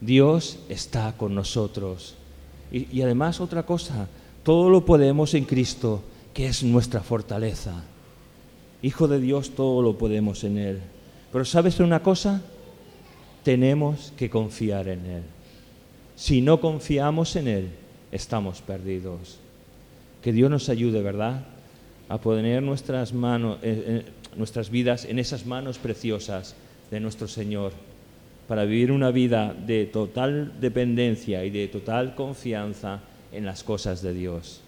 Dios 0.00 0.58
está 0.68 1.16
con 1.16 1.34
nosotros. 1.34 2.16
Y, 2.72 2.96
y 2.96 3.02
además 3.02 3.40
otra 3.40 3.64
cosa, 3.64 4.08
todo 4.42 4.70
lo 4.70 4.84
podemos 4.84 5.34
en 5.34 5.44
Cristo, 5.44 6.02
que 6.34 6.46
es 6.46 6.62
nuestra 6.64 7.00
fortaleza. 7.00 7.84
Hijo 8.82 9.08
de 9.08 9.20
Dios, 9.20 9.50
todo 9.50 9.82
lo 9.82 9.96
podemos 9.96 10.44
en 10.44 10.58
Él. 10.58 10.80
Pero 11.32 11.44
sabes 11.44 11.80
una 11.80 12.02
cosa, 12.02 12.42
tenemos 13.42 14.12
que 14.16 14.28
confiar 14.28 14.88
en 14.88 15.06
Él. 15.06 15.22
Si 16.16 16.40
no 16.40 16.60
confiamos 16.60 17.36
en 17.36 17.46
Él, 17.46 17.70
estamos 18.10 18.60
perdidos. 18.62 19.38
Que 20.26 20.32
Dios 20.32 20.50
nos 20.50 20.68
ayude, 20.68 21.02
¿verdad? 21.02 21.44
A 22.08 22.18
poner 22.18 22.60
nuestras 22.60 23.12
manos, 23.12 23.58
eh, 23.62 24.02
eh, 24.02 24.02
nuestras 24.34 24.70
vidas 24.70 25.04
en 25.04 25.20
esas 25.20 25.46
manos 25.46 25.78
preciosas 25.78 26.56
de 26.90 26.98
nuestro 26.98 27.28
Señor, 27.28 27.70
para 28.48 28.64
vivir 28.64 28.90
una 28.90 29.12
vida 29.12 29.54
de 29.54 29.86
total 29.86 30.60
dependencia 30.60 31.44
y 31.44 31.50
de 31.50 31.68
total 31.68 32.16
confianza 32.16 33.02
en 33.30 33.46
las 33.46 33.62
cosas 33.62 34.02
de 34.02 34.14
Dios. 34.14 34.62